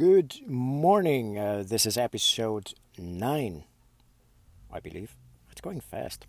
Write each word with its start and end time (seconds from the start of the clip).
Good 0.00 0.40
morning. 0.46 1.38
Uh, 1.38 1.62
this 1.66 1.84
is 1.84 1.98
episode 1.98 2.72
9, 2.96 3.64
I 4.72 4.80
believe. 4.80 5.14
It's 5.52 5.60
going 5.60 5.82
fast. 5.82 6.24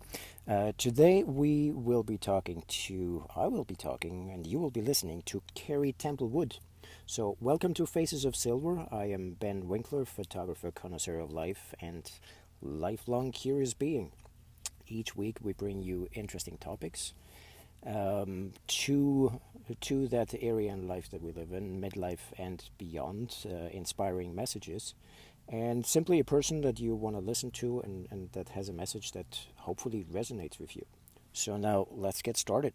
Uh, 0.46 0.72
today 0.76 1.22
we 1.22 1.70
will 1.70 2.02
be 2.02 2.18
talking 2.18 2.64
to, 2.68 3.24
I 3.34 3.46
will 3.46 3.64
be 3.64 3.74
talking, 3.74 4.30
and 4.30 4.46
you 4.46 4.58
will 4.58 4.70
be 4.70 4.82
listening 4.82 5.22
to 5.24 5.40
Carrie 5.54 5.94
Templewood. 5.94 6.58
So, 7.06 7.38
welcome 7.40 7.72
to 7.72 7.86
Faces 7.86 8.26
of 8.26 8.36
Silver. 8.36 8.86
I 8.92 9.06
am 9.06 9.38
Ben 9.40 9.66
Winkler, 9.66 10.04
photographer, 10.04 10.70
connoisseur 10.70 11.18
of 11.18 11.32
life, 11.32 11.74
and 11.80 12.10
lifelong 12.60 13.32
curious 13.32 13.72
being. 13.72 14.12
Each 14.86 15.16
week 15.16 15.38
we 15.40 15.54
bring 15.54 15.82
you 15.82 16.08
interesting 16.12 16.58
topics 16.58 17.14
um, 17.86 18.52
to 18.66 19.40
to 19.80 20.08
that 20.08 20.34
area 20.40 20.72
in 20.72 20.86
life 20.86 21.10
that 21.10 21.22
we 21.22 21.32
live 21.32 21.52
in, 21.52 21.80
midlife 21.80 22.32
and 22.38 22.68
beyond, 22.78 23.36
uh, 23.46 23.68
inspiring 23.72 24.34
messages, 24.34 24.94
and 25.48 25.84
simply 25.84 26.18
a 26.18 26.24
person 26.24 26.60
that 26.62 26.80
you 26.80 26.94
want 26.94 27.16
to 27.16 27.20
listen 27.20 27.50
to 27.50 27.80
and, 27.80 28.06
and 28.10 28.32
that 28.32 28.50
has 28.50 28.68
a 28.68 28.72
message 28.72 29.12
that 29.12 29.40
hopefully 29.56 30.04
resonates 30.10 30.58
with 30.58 30.76
you. 30.76 30.84
So 31.32 31.56
now 31.56 31.86
let's 31.90 32.22
get 32.22 32.36
started. 32.36 32.74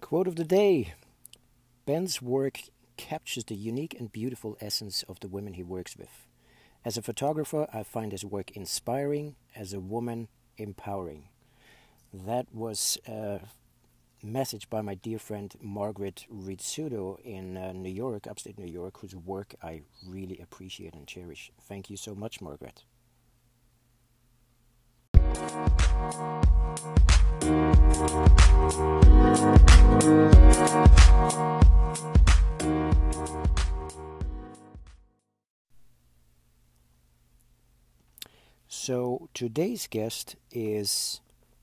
Quote 0.00 0.28
of 0.28 0.36
the 0.36 0.44
day 0.44 0.94
Ben's 1.86 2.22
work 2.22 2.60
captures 2.96 3.44
the 3.44 3.54
unique 3.54 3.94
and 3.98 4.12
beautiful 4.12 4.56
essence 4.60 5.02
of 5.08 5.20
the 5.20 5.28
women 5.28 5.54
he 5.54 5.62
works 5.62 5.96
with. 5.96 6.26
As 6.84 6.96
a 6.96 7.02
photographer, 7.02 7.66
I 7.72 7.82
find 7.82 8.12
his 8.12 8.24
work 8.24 8.50
inspiring, 8.50 9.36
as 9.56 9.72
a 9.72 9.80
woman, 9.80 10.28
empowering. 10.58 11.28
That 12.12 12.46
was 12.52 12.98
a 13.08 13.40
message 14.22 14.70
by 14.70 14.80
my 14.80 14.94
dear 14.94 15.18
friend 15.18 15.54
Margaret 15.60 16.26
Rizzuto 16.32 17.20
in 17.22 17.56
uh, 17.56 17.72
New 17.72 17.90
York, 17.90 18.26
upstate 18.26 18.58
New 18.58 18.70
York, 18.70 18.98
whose 18.98 19.14
work 19.14 19.54
I 19.62 19.82
really 20.06 20.38
appreciate 20.38 20.94
and 20.94 21.06
cherish. 21.06 21.50
Thank 21.62 21.90
you 21.90 21.96
so 21.96 22.14
much, 22.14 22.40
Margaret. 22.40 22.84
So 38.68 39.30
today's 39.32 39.86
guest 39.86 40.36
is 40.52 41.22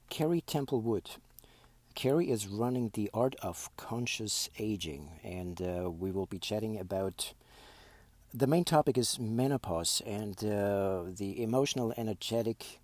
Carrie 0.10 0.42
Templewood. 0.42 1.12
Carrie 1.94 2.32
is 2.32 2.48
running 2.48 2.90
the 2.94 3.12
Art 3.14 3.36
of 3.44 3.70
Conscious 3.78 4.50
Aging, 4.58 5.20
and 5.24 5.62
uh, 5.62 5.92
we 5.92 6.10
will 6.10 6.26
be 6.26 6.40
chatting 6.40 6.80
about. 6.80 7.34
The 8.34 8.48
main 8.48 8.64
topic 8.64 8.98
is 8.98 9.20
menopause 9.20 10.02
and 10.04 10.36
uh, 10.44 11.04
the 11.16 11.44
emotional, 11.44 11.94
energetic 11.96 12.80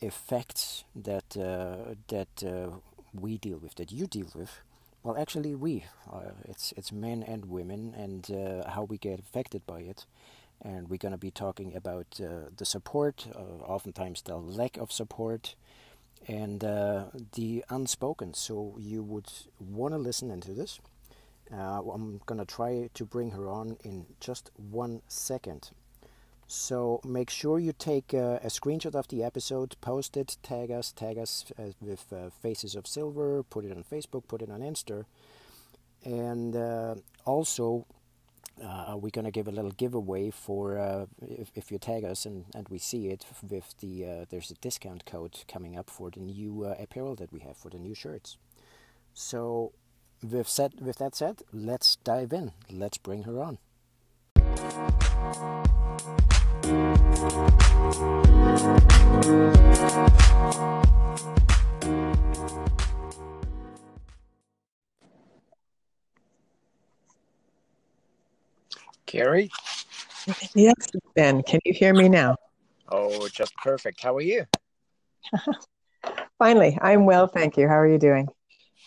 effects 0.00 0.84
that 0.96 1.36
uh, 1.36 1.94
that 2.08 2.42
uh, 2.42 2.76
we 3.12 3.36
deal 3.36 3.58
with, 3.58 3.74
that 3.74 3.92
you 3.92 4.06
deal 4.06 4.30
with. 4.34 4.60
Well, 5.04 5.16
actually, 5.16 5.54
we. 5.54 5.84
Uh, 6.12 6.30
it's 6.46 6.72
it's 6.76 6.90
men 6.90 7.22
and 7.22 7.44
women, 7.44 7.94
and 7.96 8.28
uh, 8.30 8.68
how 8.70 8.82
we 8.84 8.98
get 8.98 9.20
affected 9.20 9.64
by 9.66 9.80
it 9.80 10.06
and 10.62 10.88
we're 10.88 10.96
going 10.96 11.12
to 11.12 11.18
be 11.18 11.30
talking 11.30 11.74
about 11.76 12.20
uh, 12.20 12.48
the 12.56 12.64
support, 12.64 13.26
uh, 13.34 13.62
oftentimes 13.64 14.22
the 14.22 14.36
lack 14.36 14.76
of 14.76 14.90
support, 14.90 15.54
and 16.26 16.64
uh, 16.64 17.04
the 17.34 17.64
unspoken. 17.68 18.34
So 18.34 18.76
you 18.78 19.02
would 19.02 19.30
want 19.60 19.92
to 19.92 19.98
listen 19.98 20.30
into 20.30 20.52
this. 20.52 20.80
Uh, 21.52 21.82
I'm 21.82 22.20
going 22.24 22.38
to 22.38 22.46
try 22.46 22.88
to 22.94 23.04
bring 23.04 23.32
her 23.32 23.48
on 23.48 23.76
in 23.84 24.06
just 24.20 24.50
one 24.56 25.02
second. 25.06 25.70
So 26.46 27.00
make 27.04 27.30
sure 27.30 27.58
you 27.58 27.72
take 27.72 28.12
uh, 28.14 28.38
a 28.42 28.48
screenshot 28.48 28.94
of 28.94 29.08
the 29.08 29.22
episode, 29.22 29.76
post 29.80 30.16
it, 30.16 30.36
tag 30.42 30.70
us, 30.70 30.92
tag 30.92 31.18
us 31.18 31.46
uh, 31.58 31.70
with 31.80 32.12
Faces 32.42 32.74
of 32.74 32.86
Silver, 32.86 33.42
put 33.42 33.64
it 33.64 33.72
on 33.72 33.82
Facebook, 33.82 34.28
put 34.28 34.42
it 34.42 34.50
on 34.50 34.60
Insta, 34.60 35.04
and 36.04 36.54
also 37.24 37.86
uh, 38.62 38.96
we're 38.96 39.10
going 39.10 39.24
to 39.24 39.30
give 39.30 39.48
a 39.48 39.52
little 39.52 39.70
giveaway 39.72 40.30
for 40.30 40.78
uh, 40.78 41.06
if, 41.22 41.50
if 41.54 41.72
you 41.72 41.78
tag 41.78 42.04
us 42.04 42.24
and, 42.24 42.44
and 42.54 42.68
we 42.68 42.78
see 42.78 43.08
it 43.08 43.24
with 43.42 43.74
the 43.80 44.04
uh, 44.04 44.24
there's 44.30 44.50
a 44.50 44.54
discount 44.54 45.04
code 45.04 45.42
coming 45.48 45.76
up 45.76 45.90
for 45.90 46.10
the 46.10 46.20
new 46.20 46.64
uh, 46.64 46.74
apparel 46.78 47.14
that 47.16 47.32
we 47.32 47.40
have 47.40 47.56
for 47.56 47.70
the 47.70 47.78
new 47.78 47.94
shirts. 47.94 48.36
So 49.12 49.72
with 50.22 50.48
said 50.48 50.74
with 50.80 50.98
that 50.98 51.14
said 51.14 51.42
let's 51.52 51.96
dive 51.96 52.32
in. 52.32 52.52
Let's 52.70 52.98
bring 52.98 53.24
her 53.24 53.42
on 53.42 53.58
Carrie? 69.06 69.50
Yes, 70.54 70.74
Ben. 71.14 71.42
Can 71.44 71.60
you 71.64 71.72
hear 71.72 71.94
me 71.94 72.08
now? 72.08 72.36
Oh, 72.88 73.28
just 73.28 73.54
perfect. 73.62 74.02
How 74.02 74.16
are 74.16 74.20
you? 74.20 74.44
Finally, 76.38 76.76
I'm 76.82 77.06
well, 77.06 77.28
thank 77.28 77.56
you. 77.56 77.68
How 77.68 77.78
are 77.78 77.86
you 77.86 77.98
doing? 77.98 78.28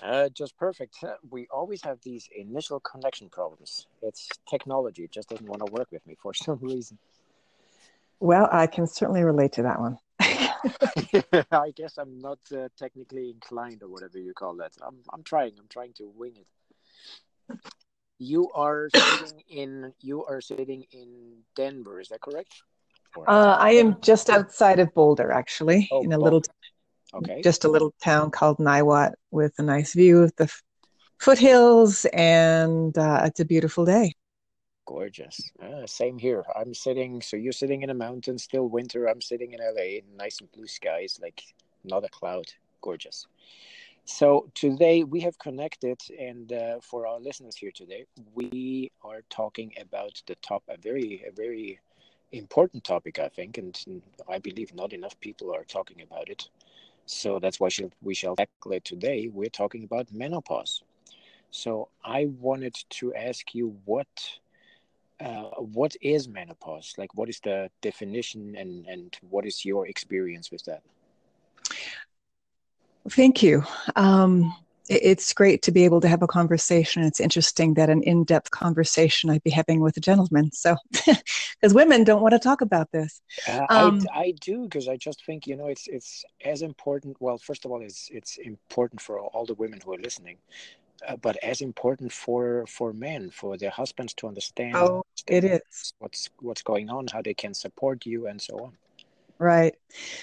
Uh, 0.01 0.29
just 0.29 0.55
perfect. 0.57 1.03
We 1.29 1.47
always 1.51 1.83
have 1.83 1.99
these 2.01 2.29
initial 2.35 2.79
connection 2.79 3.29
problems. 3.29 3.87
It's 4.01 4.29
technology; 4.49 5.03
it 5.03 5.11
just 5.11 5.29
doesn't 5.29 5.47
want 5.47 5.65
to 5.65 5.71
work 5.71 5.91
with 5.91 6.05
me 6.05 6.15
for 6.21 6.33
some 6.45 6.59
reason. 6.61 6.97
Well, 8.19 8.49
I 8.51 8.67
can 8.67 8.87
certainly 8.87 9.23
relate 9.23 9.53
to 9.53 9.63
that 9.63 9.79
one. 9.79 9.97
I 11.51 11.71
guess 11.75 11.97
I'm 11.97 12.19
not 12.19 12.39
uh, 12.55 12.69
technically 12.77 13.29
inclined, 13.29 13.83
or 13.83 13.87
whatever 13.89 14.17
you 14.17 14.33
call 14.33 14.55
that. 14.57 14.73
I'm 14.85 14.97
I'm 15.13 15.23
trying. 15.23 15.53
I'm 15.59 15.67
trying 15.69 15.93
to 15.93 16.11
wing 16.15 16.33
it. 16.35 16.47
You 18.19 18.49
are 18.53 18.89
sitting 18.93 19.43
in 19.49 19.93
you 20.01 20.25
are 20.25 20.41
sitting 20.41 20.85
in 20.91 21.37
Denver, 21.55 21.99
is 21.99 22.09
that 22.09 22.21
correct? 22.21 22.53
Uh, 23.27 23.57
I 23.59 23.71
am 23.71 23.99
just 24.01 24.29
outside 24.29 24.79
of 24.79 24.93
Boulder, 24.93 25.31
actually, 25.31 25.89
oh, 25.91 26.01
in 26.01 26.11
a 26.11 26.17
Boulder. 26.17 26.23
little, 26.23 26.41
okay, 27.13 27.41
just 27.41 27.65
a 27.65 27.69
little 27.69 27.93
town 28.03 28.31
called 28.31 28.57
Niwot, 28.57 29.13
with 29.31 29.53
a 29.57 29.63
nice 29.63 29.93
view 29.93 30.23
of 30.23 30.35
the 30.37 30.45
f- 30.45 30.63
foothills, 31.19 32.05
and 32.13 32.97
uh, 32.97 33.21
it's 33.25 33.39
a 33.39 33.45
beautiful 33.45 33.85
day. 33.85 34.13
Gorgeous. 34.85 35.51
Uh, 35.61 35.85
same 35.85 36.17
here. 36.17 36.45
I'm 36.55 36.73
sitting. 36.73 37.21
So 37.21 37.35
you're 37.35 37.51
sitting 37.51 37.81
in 37.81 37.89
a 37.89 37.93
mountain, 37.93 38.37
still 38.37 38.69
winter. 38.69 39.07
I'm 39.07 39.21
sitting 39.21 39.51
in 39.53 39.59
LA, 39.59 39.99
nice 40.17 40.39
and 40.39 40.51
blue 40.51 40.67
skies, 40.67 41.19
like 41.21 41.43
not 41.83 42.05
a 42.05 42.09
cloud. 42.09 42.45
Gorgeous. 42.81 43.27
So 44.05 44.49
today 44.53 45.03
we 45.03 45.19
have 45.21 45.37
connected, 45.37 45.99
and 46.17 46.53
uh, 46.53 46.79
for 46.81 47.05
our 47.05 47.19
listeners 47.19 47.57
here 47.57 47.71
today, 47.75 48.05
we 48.33 48.89
are 49.03 49.21
talking 49.29 49.73
about 49.81 50.21
the 50.27 50.35
top 50.35 50.63
a 50.69 50.77
very 50.77 51.25
a 51.27 51.31
very 51.31 51.79
important 52.31 52.85
topic, 52.85 53.19
I 53.19 53.27
think, 53.27 53.57
and 53.57 54.01
I 54.29 54.39
believe 54.39 54.73
not 54.73 54.93
enough 54.93 55.19
people 55.19 55.53
are 55.53 55.65
talking 55.65 56.01
about 56.01 56.29
it. 56.29 56.49
So 57.07 57.39
that's 57.39 57.59
why 57.59 57.69
we 58.01 58.13
shall 58.15 58.35
tackle 58.35 58.73
it 58.73 58.85
today. 58.85 59.29
We're 59.31 59.49
talking 59.49 59.83
about 59.83 60.13
menopause. 60.13 60.83
So 61.51 61.89
I 62.03 62.25
wanted 62.25 62.75
to 62.89 63.13
ask 63.15 63.55
you 63.55 63.77
what 63.85 64.39
uh, 65.19 65.49
what 65.59 65.95
is 66.01 66.27
menopause? 66.27 66.93
Like, 66.97 67.15
what 67.15 67.29
is 67.29 67.39
the 67.39 67.69
definition, 67.81 68.55
and 68.55 68.85
and 68.87 69.17
what 69.29 69.45
is 69.45 69.65
your 69.65 69.87
experience 69.87 70.51
with 70.51 70.65
that? 70.65 70.83
Thank 73.09 73.41
you. 73.41 73.63
Um, 73.95 74.53
it's 74.89 75.33
great 75.33 75.61
to 75.63 75.71
be 75.71 75.85
able 75.85 76.01
to 76.01 76.07
have 76.07 76.21
a 76.21 76.27
conversation. 76.27 77.03
It's 77.03 77.19
interesting 77.19 77.73
that 77.75 77.89
an 77.89 78.03
in 78.03 78.23
depth 78.23 78.51
conversation 78.51 79.29
I'd 79.29 79.43
be 79.43 79.49
having 79.49 79.81
with 79.81 79.97
a 79.97 79.99
gentleman. 79.99 80.51
So, 80.51 80.75
because 80.91 81.73
women 81.73 82.03
don't 82.03 82.21
want 82.21 82.33
to 82.33 82.39
talk 82.39 82.61
about 82.61 82.91
this. 82.91 83.21
Uh, 83.47 83.65
um, 83.69 84.07
I, 84.13 84.19
I 84.19 84.33
do 84.39 84.63
because 84.63 84.87
I 84.87 84.97
just 84.97 85.25
think 85.25 85.47
you 85.47 85.55
know 85.55 85.67
it's 85.67 85.87
it's 85.87 86.23
as 86.43 86.61
important. 86.61 87.17
Well, 87.19 87.37
first 87.37 87.65
of 87.65 87.71
all, 87.71 87.81
it's 87.81 88.09
it's 88.11 88.37
important 88.37 89.01
for 89.01 89.19
all 89.19 89.45
the 89.45 89.55
women 89.55 89.79
who 89.83 89.93
are 89.93 89.99
listening, 89.99 90.37
uh, 91.07 91.17
but 91.17 91.37
as 91.43 91.61
important 91.61 92.11
for 92.11 92.65
for 92.67 92.93
men, 92.93 93.29
for 93.29 93.57
their 93.57 93.71
husbands 93.71 94.13
to 94.15 94.27
understand. 94.27 94.75
Oh, 94.75 95.03
it 95.27 95.43
is 95.43 95.93
what's 95.99 96.29
what's 96.39 96.61
going 96.61 96.89
on, 96.89 97.07
how 97.07 97.21
they 97.21 97.33
can 97.33 97.53
support 97.53 98.05
you, 98.05 98.27
and 98.27 98.41
so 98.41 98.57
on. 98.59 98.77
Right. 99.39 99.75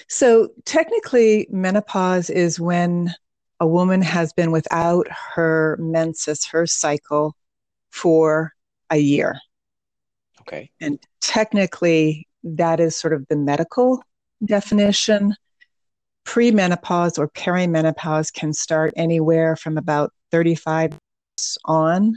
So 0.07 0.49
technically, 0.65 1.47
menopause 1.49 2.29
is 2.29 2.59
when 2.59 3.13
a 3.59 3.67
woman 3.67 4.01
has 4.01 4.33
been 4.33 4.51
without 4.51 5.07
her 5.35 5.77
menses, 5.79 6.45
her 6.47 6.65
cycle, 6.65 7.35
for 7.89 8.53
a 8.89 8.97
year. 8.97 9.39
Okay. 10.41 10.69
And 10.81 10.99
technically, 11.21 12.27
that 12.43 12.79
is 12.79 12.95
sort 12.95 13.13
of 13.13 13.25
the 13.29 13.35
medical 13.35 14.03
definition. 14.43 15.35
Premenopause 16.25 17.17
or 17.17 17.29
perimenopause 17.29 18.33
can 18.33 18.51
start 18.51 18.93
anywhere 18.95 19.55
from 19.55 19.77
about 19.77 20.11
35 20.31 20.97
on. 21.65 22.15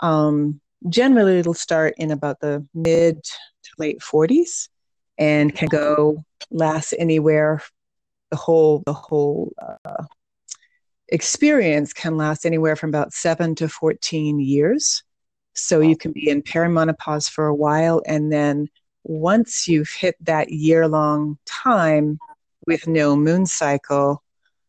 Um, 0.00 0.60
generally, 0.88 1.38
it'll 1.38 1.54
start 1.54 1.94
in 1.98 2.10
about 2.10 2.40
the 2.40 2.66
mid 2.74 3.22
to 3.22 3.70
late 3.78 4.00
40s 4.00 4.68
and 5.18 5.54
can 5.54 5.68
go 5.68 6.24
last 6.50 6.94
anywhere 6.98 7.62
the 8.30 8.36
whole 8.36 8.82
the 8.86 8.92
whole 8.92 9.52
uh, 9.84 10.04
experience 11.08 11.92
can 11.92 12.16
last 12.16 12.44
anywhere 12.44 12.76
from 12.76 12.90
about 12.90 13.12
7 13.12 13.54
to 13.56 13.68
14 13.68 14.40
years. 14.40 15.02
So 15.54 15.80
you 15.80 15.96
can 15.96 16.12
be 16.12 16.28
in 16.28 16.42
perimenopause 16.42 17.30
for 17.30 17.46
a 17.46 17.54
while 17.54 18.02
and 18.06 18.30
then 18.30 18.68
once 19.04 19.68
you've 19.68 19.88
hit 19.88 20.16
that 20.20 20.50
year 20.50 20.88
long 20.88 21.38
time 21.46 22.18
with 22.66 22.88
no 22.88 23.14
moon 23.14 23.46
cycle 23.46 24.22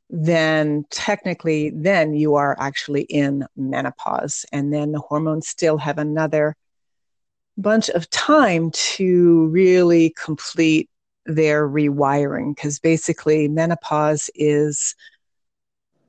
then 0.09 0.85
technically 0.89 1.71
then 1.71 2.13
you 2.13 2.35
are 2.35 2.55
actually 2.59 3.01
in 3.03 3.45
menopause 3.57 4.45
and 4.53 4.73
then 4.73 4.91
the 4.91 4.99
hormones 4.99 5.47
still 5.47 5.77
have 5.77 5.97
another 5.97 6.55
bunch 7.57 7.89
of 7.89 8.09
time 8.09 8.71
to 8.71 9.47
really 9.47 10.13
complete 10.23 10.89
their 11.25 11.67
rewiring 11.67 12.55
because 12.55 12.79
basically 12.79 13.47
menopause 13.49 14.29
is 14.35 14.95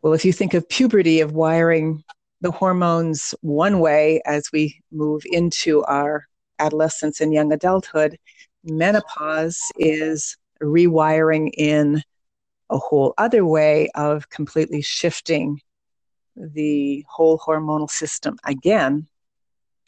well 0.03 0.12
if 0.12 0.25
you 0.25 0.33
think 0.33 0.55
of 0.55 0.69
puberty 0.69 1.21
of 1.21 1.33
wiring 1.33 2.03
the 2.41 2.50
hormones 2.50 3.35
one 3.41 3.81
way 3.81 4.21
as 4.25 4.50
we 4.53 4.81
move 4.93 5.23
into 5.27 5.83
our 5.85 6.27
adolescence 6.59 7.21
and 7.21 7.33
young 7.33 7.53
adulthood 7.53 8.19
menopause 8.65 9.59
is 9.79 10.37
rewiring 10.62 11.50
in 11.56 12.03
a 12.71 12.79
whole 12.79 13.15
other 13.19 13.45
way 13.45 13.89
of 13.95 14.29
completely 14.29 14.83
shifting 14.83 15.61
the 16.37 17.05
whole 17.09 17.39
hormonal 17.39 17.91
system 17.91 18.37
again 18.44 19.06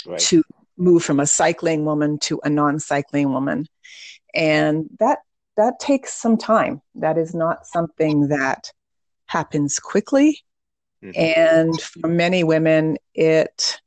right. 0.07 0.19
to 0.19 0.43
move 0.77 1.05
from 1.05 1.21
a 1.21 1.27
cycling 1.27 1.85
woman 1.85 2.19
to 2.19 2.41
a 2.45 2.51
non-cycling 2.51 3.33
woman 3.33 3.67
and 4.35 4.89
that 4.99 5.19
that 5.57 5.79
takes 5.79 6.15
some 6.15 6.37
time 6.37 6.81
that 6.95 7.19
is 7.19 7.35
not 7.35 7.67
something 7.67 8.29
that 8.29 8.73
happens 9.31 9.79
quickly. 9.79 10.43
Mm-hmm. 11.03 11.13
and 11.17 11.81
for 11.81 12.09
many 12.09 12.45
women 12.45 12.99
it 13.15 13.81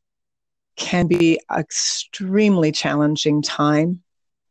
can 0.78 1.06
be 1.06 1.40
extremely 1.56 2.72
challenging 2.72 3.44
time 3.44 4.01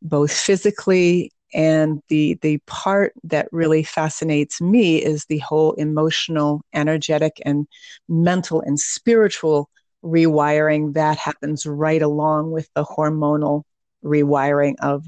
both 0.00 0.32
physically 0.32 1.32
and 1.52 2.00
the 2.08 2.38
the 2.40 2.58
part 2.66 3.14
that 3.24 3.48
really 3.52 3.82
fascinates 3.82 4.60
me 4.60 5.02
is 5.02 5.24
the 5.24 5.38
whole 5.38 5.72
emotional 5.72 6.62
energetic 6.72 7.32
and 7.44 7.66
mental 8.08 8.60
and 8.60 8.78
spiritual 8.78 9.68
rewiring 10.04 10.94
that 10.94 11.18
happens 11.18 11.66
right 11.66 12.02
along 12.02 12.50
with 12.50 12.68
the 12.74 12.84
hormonal 12.84 13.62
rewiring 14.04 14.74
of 14.80 15.04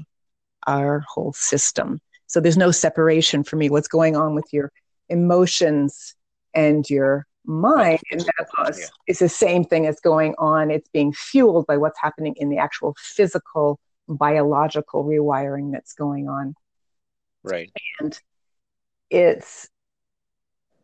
our 0.67 1.03
whole 1.07 1.33
system. 1.33 1.99
So 2.27 2.39
there's 2.39 2.57
no 2.57 2.71
separation 2.71 3.43
for 3.43 3.55
me. 3.55 3.69
What's 3.69 3.87
going 3.87 4.15
on 4.15 4.35
with 4.35 4.45
your 4.51 4.71
emotions 5.09 6.15
and 6.53 6.89
your 6.89 7.25
mind 7.45 7.99
in 8.11 8.17
menopause 8.17 8.79
yeah. 8.79 8.87
is 9.07 9.19
the 9.19 9.29
same 9.29 9.63
thing 9.63 9.85
as 9.85 9.99
going 9.99 10.33
on 10.39 10.71
it's 10.71 10.89
being 10.89 11.13
fueled 11.13 11.67
by 11.67 11.77
what's 11.77 11.99
happening 11.99 12.33
in 12.37 12.49
the 12.49 12.57
actual 12.57 12.95
physical 12.97 13.79
biological 14.07 15.03
rewiring 15.03 15.71
that's 15.71 15.93
going 15.93 16.27
on. 16.27 16.55
Right. 17.43 17.71
And 17.99 18.17
it's 19.09 19.69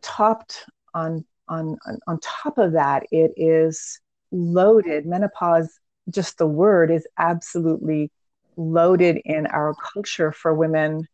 topped 0.02 0.66
on 0.94 1.26
on 1.48 1.78
on 2.08 2.20
top 2.22 2.58
of 2.58 2.74
that 2.74 3.04
it 3.12 3.32
is 3.36 4.00
loaded 4.32 5.06
menopause 5.06 5.80
just 6.10 6.38
the 6.38 6.48
word 6.48 6.90
is 6.90 7.08
absolutely 7.18 8.12
loaded 8.58 9.20
in 9.26 9.46
our 9.48 9.76
culture 9.94 10.32
for 10.32 10.54
women 10.54 11.08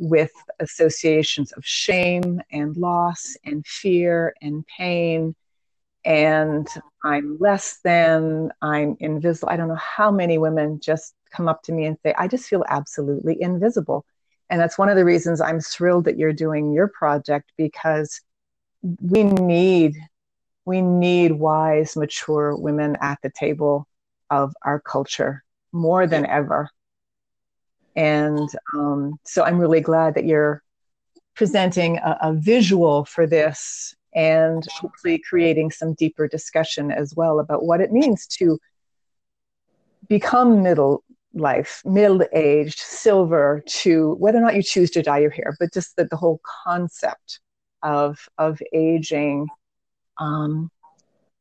with 0.00 0.32
associations 0.58 1.52
of 1.52 1.64
shame 1.64 2.40
and 2.50 2.76
loss 2.76 3.36
and 3.44 3.64
fear 3.66 4.34
and 4.42 4.64
pain 4.66 5.34
and 6.04 6.66
I'm 7.04 7.36
less 7.38 7.78
than, 7.84 8.50
I'm 8.62 8.96
invisible. 9.00 9.50
I 9.52 9.56
don't 9.56 9.68
know 9.68 9.74
how 9.74 10.10
many 10.10 10.38
women 10.38 10.80
just 10.80 11.14
come 11.30 11.48
up 11.48 11.62
to 11.64 11.72
me 11.72 11.84
and 11.84 11.98
say, 12.02 12.14
I 12.16 12.26
just 12.26 12.48
feel 12.48 12.64
absolutely 12.68 13.40
invisible. 13.40 14.04
And 14.48 14.60
that's 14.60 14.78
one 14.78 14.88
of 14.88 14.96
the 14.96 15.04
reasons 15.04 15.40
I'm 15.40 15.60
thrilled 15.60 16.06
that 16.06 16.18
you're 16.18 16.32
doing 16.32 16.72
your 16.72 16.88
project 16.88 17.52
because 17.56 18.20
we 18.82 19.24
need 19.24 19.94
we 20.66 20.82
need 20.82 21.32
wise, 21.32 21.96
mature 21.96 22.54
women 22.54 22.96
at 23.00 23.18
the 23.22 23.30
table 23.30 23.86
of 24.28 24.54
our 24.62 24.80
culture 24.80 25.42
more 25.72 26.06
than 26.06 26.26
ever. 26.26 26.70
And 28.00 28.48
um, 28.74 29.20
so 29.24 29.44
I'm 29.44 29.58
really 29.58 29.82
glad 29.82 30.14
that 30.14 30.24
you're 30.24 30.62
presenting 31.36 31.98
a, 31.98 32.16
a 32.22 32.32
visual 32.32 33.04
for 33.04 33.26
this 33.26 33.94
and 34.14 34.66
hopefully 34.72 35.18
creating 35.18 35.70
some 35.70 35.92
deeper 35.92 36.26
discussion 36.26 36.90
as 36.90 37.14
well 37.14 37.40
about 37.40 37.64
what 37.64 37.82
it 37.82 37.92
means 37.92 38.26
to 38.38 38.58
become 40.08 40.62
middle 40.62 41.04
life, 41.34 41.82
middle 41.84 42.24
aged, 42.32 42.78
silver, 42.78 43.62
to 43.66 44.14
whether 44.14 44.38
or 44.38 44.40
not 44.40 44.56
you 44.56 44.62
choose 44.62 44.90
to 44.92 45.02
dye 45.02 45.18
your 45.18 45.28
hair, 45.28 45.54
but 45.60 45.70
just 45.70 45.94
that 45.96 46.08
the 46.08 46.16
whole 46.16 46.40
concept 46.64 47.40
of 47.82 48.18
of 48.38 48.62
aging 48.72 49.46
um, 50.16 50.70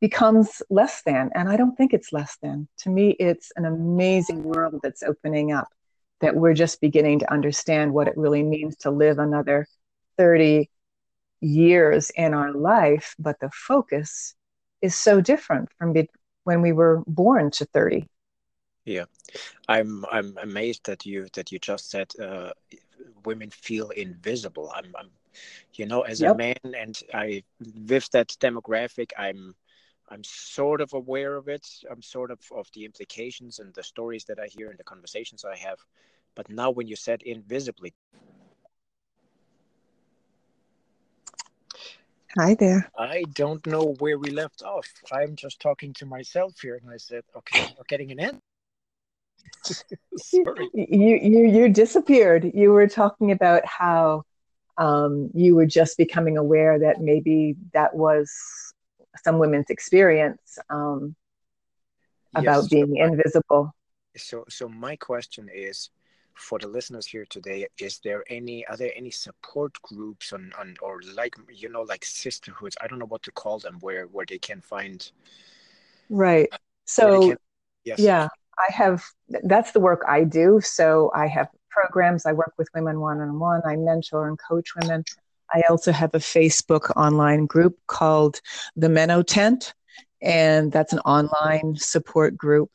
becomes 0.02 0.62
less 0.70 1.04
than. 1.04 1.32
And 1.36 1.48
I 1.48 1.56
don't 1.56 1.78
think 1.78 1.94
it's 1.94 2.12
less 2.12 2.38
than. 2.42 2.68
To 2.80 2.90
me, 2.90 3.12
it's 3.12 3.50
an 3.56 3.64
amazing 3.64 4.44
world 4.44 4.82
that's 4.84 5.04
opening 5.04 5.54
up 5.54 5.70
that 6.22 6.36
we're 6.36 6.54
just 6.54 6.82
beginning 6.82 7.20
to 7.20 7.32
understand 7.32 7.94
what 7.94 8.08
it 8.08 8.18
really 8.18 8.44
means 8.44 8.76
to 8.78 8.92
live 8.92 9.20
another 9.20 9.68
30, 10.18 10.70
years 11.42 12.10
in 12.12 12.34
our 12.34 12.52
life, 12.52 13.16
but 13.20 13.40
the 13.40 13.50
focus 13.52 14.36
is 14.82 14.96
so 14.96 15.22
different 15.22 15.70
from 15.78 15.94
be- 15.94 16.10
when 16.44 16.62
we 16.62 16.72
were 16.72 17.04
born 17.08 17.52
to 17.52 17.66
30. 17.66 18.08
Yeah, 18.86 19.06
I'm 19.68 20.06
I'm 20.12 20.38
amazed 20.42 20.86
that 20.86 21.06
you 21.06 21.28
that 21.34 21.52
you 21.52 21.60
just 21.60 21.92
said 21.92 22.12
uh, 22.20 22.52
women 23.24 23.52
feel 23.52 23.90
invisible. 23.90 24.72
I'm, 24.74 24.96
I'm 24.98 25.10
you 25.74 25.86
know, 25.86 26.02
as 26.02 26.22
yep. 26.22 26.34
a 26.34 26.38
man, 26.38 26.56
and 26.76 27.00
I 27.14 27.44
with 27.88 28.10
that 28.12 28.30
demographic, 28.40 29.12
I'm 29.18 29.54
I'm 30.10 30.24
sort 30.24 30.82
of 30.82 30.94
aware 30.94 31.36
of 31.36 31.48
it. 31.48 31.68
I'm 31.90 32.02
sort 32.02 32.32
of 32.32 32.40
of 32.56 32.68
the 32.74 32.86
implications 32.86 33.60
and 33.60 33.74
the 33.74 33.84
stories 33.84 34.26
that 34.26 34.40
I 34.40 34.48
hear 34.48 34.70
and 34.70 34.80
the 34.80 34.84
conversations 34.84 35.46
I 35.46 35.56
have. 35.58 35.78
But 36.36 36.50
now, 36.50 36.72
when 36.72 36.88
you 36.88 36.96
said 36.96 37.22
invisibly, 37.22 37.94
Hi 42.38 42.54
there. 42.54 42.92
I 42.98 43.24
don't 43.34 43.66
know 43.66 43.96
where 43.98 44.20
we 44.20 44.30
left 44.30 44.62
off. 44.62 44.88
I'm 45.12 45.36
just 45.36 45.60
talking 45.60 45.94
to 45.94 46.06
myself 46.06 46.54
here, 46.62 46.80
and 46.82 46.92
I 46.92 46.98
said, 46.98 47.24
"Okay, 47.36 47.66
we're 47.76 47.84
getting 47.88 48.12
an 48.12 48.20
end." 48.20 48.40
Sorry. 50.18 50.70
You 50.74 51.16
you 51.18 51.48
you 51.48 51.70
disappeared. 51.70 52.52
You 52.54 52.72
were 52.72 52.88
talking 52.88 53.32
about 53.32 53.66
how 53.66 54.24
um, 54.78 55.30
you 55.34 55.56
were 55.56 55.66
just 55.66 55.98
becoming 55.98 56.38
aware 56.38 56.80
that 56.80 57.02
maybe 57.02 57.56
that 57.74 57.96
was 57.96 58.32
some 59.24 59.40
women's 59.40 59.70
experience 59.70 60.58
um, 60.70 61.16
about 62.36 62.64
yes, 62.64 62.68
being 62.68 62.96
so 62.96 63.04
invisible. 63.04 63.76
So, 64.18 64.46
so 64.50 64.70
my 64.70 64.96
question 64.96 65.50
is, 65.54 65.90
for 66.40 66.58
the 66.58 66.68
listeners 66.68 67.06
here 67.06 67.26
today 67.30 67.68
is 67.80 68.00
there 68.00 68.24
any 68.30 68.66
are 68.68 68.78
there 68.78 68.92
any 68.96 69.12
support 69.12 69.74
groups 69.82 70.32
on, 70.32 70.52
on 70.58 70.76
or 70.82 71.02
like 71.14 71.36
you 71.54 71.70
know 71.70 71.82
like 71.82 72.06
sisterhoods 72.06 72.78
i 72.82 72.88
don't 72.88 72.98
know 72.98 73.06
what 73.06 73.22
to 73.22 73.32
call 73.32 73.60
them 73.60 73.78
where 73.82 74.06
where 74.06 74.26
they 74.26 74.38
can 74.38 74.62
find 74.62 75.12
right 76.10 76.50
so 76.86 77.30
can, 77.30 77.38
yes. 77.84 78.00
yeah 78.00 78.28
i 78.58 78.72
have 78.72 79.04
that's 79.44 79.74
the 79.74 79.80
work 79.80 80.02
i 80.08 80.24
do 80.24 80.62
so 80.64 81.12
i 81.14 81.28
have 81.28 81.50
programs 81.70 82.26
i 82.26 82.32
work 82.32 82.54
with 82.58 82.70
women 82.74 83.00
one-on-one 83.02 83.62
i 83.66 83.76
mentor 83.76 84.30
and 84.30 84.40
coach 84.40 84.74
women 84.82 85.04
i 85.54 85.62
also 85.70 85.92
have 85.92 86.14
a 86.14 86.20
facebook 86.20 86.92
online 86.96 87.46
group 87.46 87.78
called 87.88 88.42
the 88.76 88.90
meno 88.90 89.22
tent 89.22 89.74
and 90.22 90.72
that's 90.72 90.94
an 90.94 91.00
online 91.00 91.76
support 91.78 92.38
group 92.38 92.72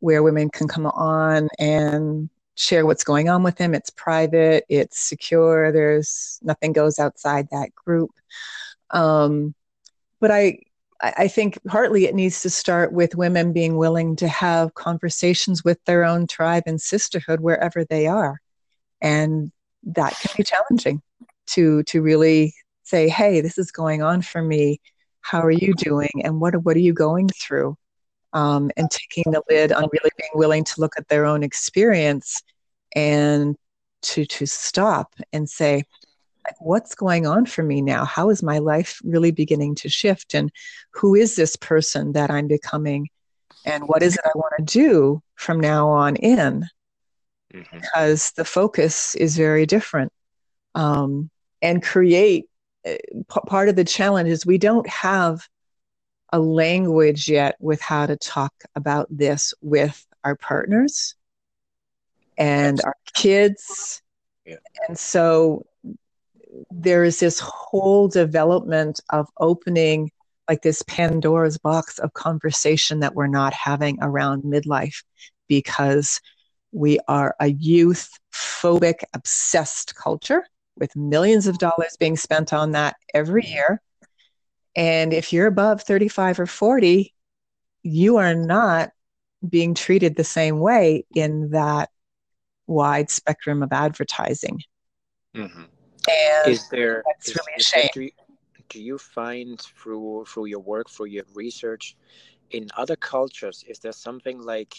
where 0.00 0.22
women 0.22 0.48
can 0.48 0.66
come 0.66 0.86
on 0.86 1.48
and 1.58 2.30
share 2.54 2.84
what's 2.86 3.04
going 3.04 3.28
on 3.28 3.42
with 3.42 3.56
them. 3.56 3.74
It's 3.74 3.90
private, 3.90 4.64
it's 4.68 4.98
secure, 4.98 5.72
there's 5.72 6.38
nothing 6.42 6.72
goes 6.72 6.98
outside 6.98 7.48
that 7.50 7.74
group. 7.74 8.10
Um, 8.90 9.54
but 10.20 10.30
I 10.30 10.60
I 11.02 11.28
think 11.28 11.58
partly 11.66 12.04
it 12.04 12.14
needs 12.14 12.42
to 12.42 12.50
start 12.50 12.92
with 12.92 13.14
women 13.14 13.54
being 13.54 13.76
willing 13.78 14.16
to 14.16 14.28
have 14.28 14.74
conversations 14.74 15.64
with 15.64 15.82
their 15.86 16.04
own 16.04 16.26
tribe 16.26 16.64
and 16.66 16.78
sisterhood 16.78 17.40
wherever 17.40 17.86
they 17.86 18.06
are. 18.06 18.38
And 19.00 19.50
that 19.84 20.14
can 20.20 20.32
be 20.36 20.44
challenging 20.44 21.00
to 21.54 21.82
to 21.84 22.02
really 22.02 22.54
say, 22.90 23.08
hey, 23.08 23.40
this 23.40 23.56
is 23.56 23.70
going 23.70 24.02
on 24.02 24.20
for 24.22 24.42
me. 24.42 24.80
How 25.20 25.40
are 25.40 25.50
you 25.50 25.74
doing? 25.74 26.10
And 26.24 26.40
what, 26.40 26.54
what 26.64 26.76
are 26.76 26.80
you 26.80 26.92
going 26.92 27.28
through? 27.28 27.76
Um, 28.32 28.70
and 28.76 28.90
taking 28.90 29.32
the 29.32 29.42
lid 29.48 29.72
on 29.72 29.88
really 29.92 30.10
being 30.16 30.30
willing 30.34 30.64
to 30.64 30.80
look 30.80 30.92
at 30.96 31.08
their 31.08 31.24
own 31.24 31.42
experience 31.42 32.42
and 32.94 33.56
to 34.02 34.24
to 34.24 34.46
stop 34.46 35.14
and 35.32 35.48
say 35.48 35.82
what's 36.58 36.94
going 36.94 37.26
on 37.26 37.44
for 37.44 37.62
me 37.62 37.82
now 37.82 38.04
how 38.04 38.30
is 38.30 38.42
my 38.42 38.58
life 38.58 39.00
really 39.04 39.30
beginning 39.30 39.74
to 39.74 39.88
shift 39.88 40.32
and 40.34 40.50
who 40.94 41.14
is 41.14 41.36
this 41.36 41.54
person 41.56 42.12
that 42.12 42.30
i'm 42.30 42.48
becoming 42.48 43.08
and 43.66 43.86
what 43.88 44.02
is 44.02 44.14
it 44.14 44.22
i 44.24 44.30
want 44.34 44.52
to 44.56 44.64
do 44.64 45.22
from 45.34 45.60
now 45.60 45.88
on 45.88 46.16
in 46.16 46.66
mm-hmm. 47.52 47.78
because 47.78 48.32
the 48.32 48.44
focus 48.44 49.14
is 49.16 49.36
very 49.36 49.66
different 49.66 50.10
um, 50.74 51.30
and 51.62 51.82
create 51.82 52.46
eh, 52.84 52.98
p- 53.12 53.40
part 53.46 53.68
of 53.68 53.76
the 53.76 53.84
challenge 53.84 54.28
is 54.28 54.44
we 54.46 54.58
don't 54.58 54.88
have 54.88 55.48
a 56.32 56.38
language 56.38 57.28
yet 57.28 57.56
with 57.60 57.80
how 57.80 58.06
to 58.06 58.16
talk 58.16 58.52
about 58.74 59.06
this 59.10 59.52
with 59.60 60.06
our 60.24 60.36
partners 60.36 61.14
and 62.38 62.80
our 62.84 62.96
kids. 63.14 64.02
Yeah. 64.46 64.56
And 64.88 64.98
so 64.98 65.66
there 66.70 67.04
is 67.04 67.20
this 67.20 67.40
whole 67.40 68.08
development 68.08 69.00
of 69.10 69.28
opening 69.38 70.10
like 70.48 70.62
this 70.62 70.82
Pandora's 70.82 71.58
box 71.58 71.98
of 72.00 72.12
conversation 72.14 73.00
that 73.00 73.14
we're 73.14 73.28
not 73.28 73.52
having 73.54 73.98
around 74.02 74.42
midlife 74.42 75.04
because 75.48 76.20
we 76.72 76.98
are 77.06 77.36
a 77.38 77.48
youth 77.48 78.08
phobic 78.32 79.02
obsessed 79.14 79.94
culture 79.94 80.44
with 80.76 80.94
millions 80.96 81.46
of 81.46 81.58
dollars 81.58 81.96
being 81.98 82.16
spent 82.16 82.52
on 82.52 82.72
that 82.72 82.96
every 83.14 83.46
year. 83.46 83.80
And 84.76 85.12
if 85.12 85.32
you're 85.32 85.46
above 85.46 85.82
35 85.82 86.40
or 86.40 86.46
40, 86.46 87.14
you 87.82 88.16
are 88.16 88.34
not 88.34 88.90
being 89.46 89.74
treated 89.74 90.16
the 90.16 90.24
same 90.24 90.60
way 90.60 91.04
in 91.14 91.50
that 91.50 91.90
wide 92.66 93.10
spectrum 93.10 93.62
of 93.62 93.72
advertising. 93.72 94.60
Mm-hmm. 95.34 95.62
And 96.08 96.48
is 96.48 96.68
there, 96.68 97.02
that's 97.06 97.28
is, 97.28 97.36
really 97.36 97.52
a 97.58 97.62
shame. 97.62 97.88
do, 97.92 98.02
you, 98.02 98.10
do 98.68 98.82
you 98.82 98.98
find 98.98 99.60
through 99.60 100.24
through 100.26 100.46
your 100.46 100.60
work, 100.60 100.88
through 100.88 101.06
your 101.06 101.24
research, 101.34 101.96
in 102.50 102.68
other 102.76 102.96
cultures 102.96 103.64
is 103.68 103.78
there 103.78 103.92
something 103.92 104.40
like 104.40 104.74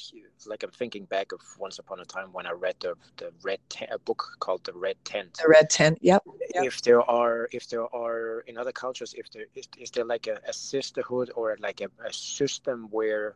like 0.45 0.63
i'm 0.63 0.71
thinking 0.71 1.05
back 1.05 1.31
of 1.31 1.39
once 1.57 1.79
upon 1.79 1.99
a 1.99 2.05
time 2.05 2.31
when 2.33 2.45
i 2.45 2.51
read 2.51 2.75
the 2.81 2.93
the 3.17 3.31
red 3.43 3.59
a 3.91 3.99
book 3.99 4.35
called 4.39 4.63
the 4.63 4.73
red 4.73 4.95
tent. 5.05 5.39
The 5.41 5.49
red 5.49 5.69
tent 5.69 5.97
yep, 6.01 6.23
yep. 6.53 6.65
if 6.65 6.81
there 6.81 7.01
are 7.01 7.47
if 7.51 7.67
there 7.69 7.93
are 7.95 8.41
in 8.41 8.57
other 8.57 8.71
cultures 8.71 9.13
if 9.17 9.31
there 9.31 9.45
is, 9.55 9.67
is 9.77 9.91
there 9.91 10.05
like 10.05 10.27
a, 10.27 10.39
a 10.47 10.53
sisterhood 10.53 11.31
or 11.35 11.57
like 11.59 11.81
a, 11.81 11.89
a 12.05 12.13
system 12.13 12.87
where 12.91 13.35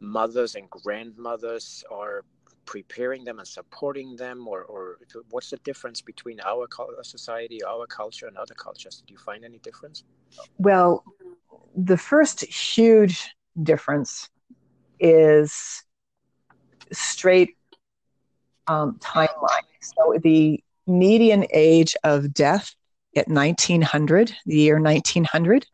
mothers 0.00 0.54
and 0.54 0.68
grandmothers 0.70 1.84
are 1.90 2.24
preparing 2.64 3.24
them 3.24 3.38
and 3.38 3.48
supporting 3.48 4.14
them 4.16 4.46
or, 4.46 4.62
or 4.64 4.98
what's 5.30 5.50
the 5.50 5.56
difference 5.58 6.02
between 6.02 6.38
our 6.40 6.68
society 7.02 7.64
our 7.64 7.86
culture 7.86 8.26
and 8.26 8.36
other 8.36 8.54
cultures? 8.54 9.02
Do 9.06 9.14
you 9.14 9.18
find 9.18 9.44
any 9.44 9.58
difference? 9.58 10.04
Well 10.58 11.04
the 11.74 11.96
first 11.96 12.44
huge 12.44 13.30
difference 13.62 14.28
is 15.00 15.82
straight 16.92 17.56
um, 18.66 18.98
timeline. 19.00 19.64
So 19.80 20.18
the 20.22 20.62
median 20.86 21.46
age 21.52 21.96
of 22.04 22.32
death 22.32 22.74
at 23.16 23.28
1900, 23.28 24.32
the 24.46 24.56
year 24.56 24.80
1900, 24.80 25.66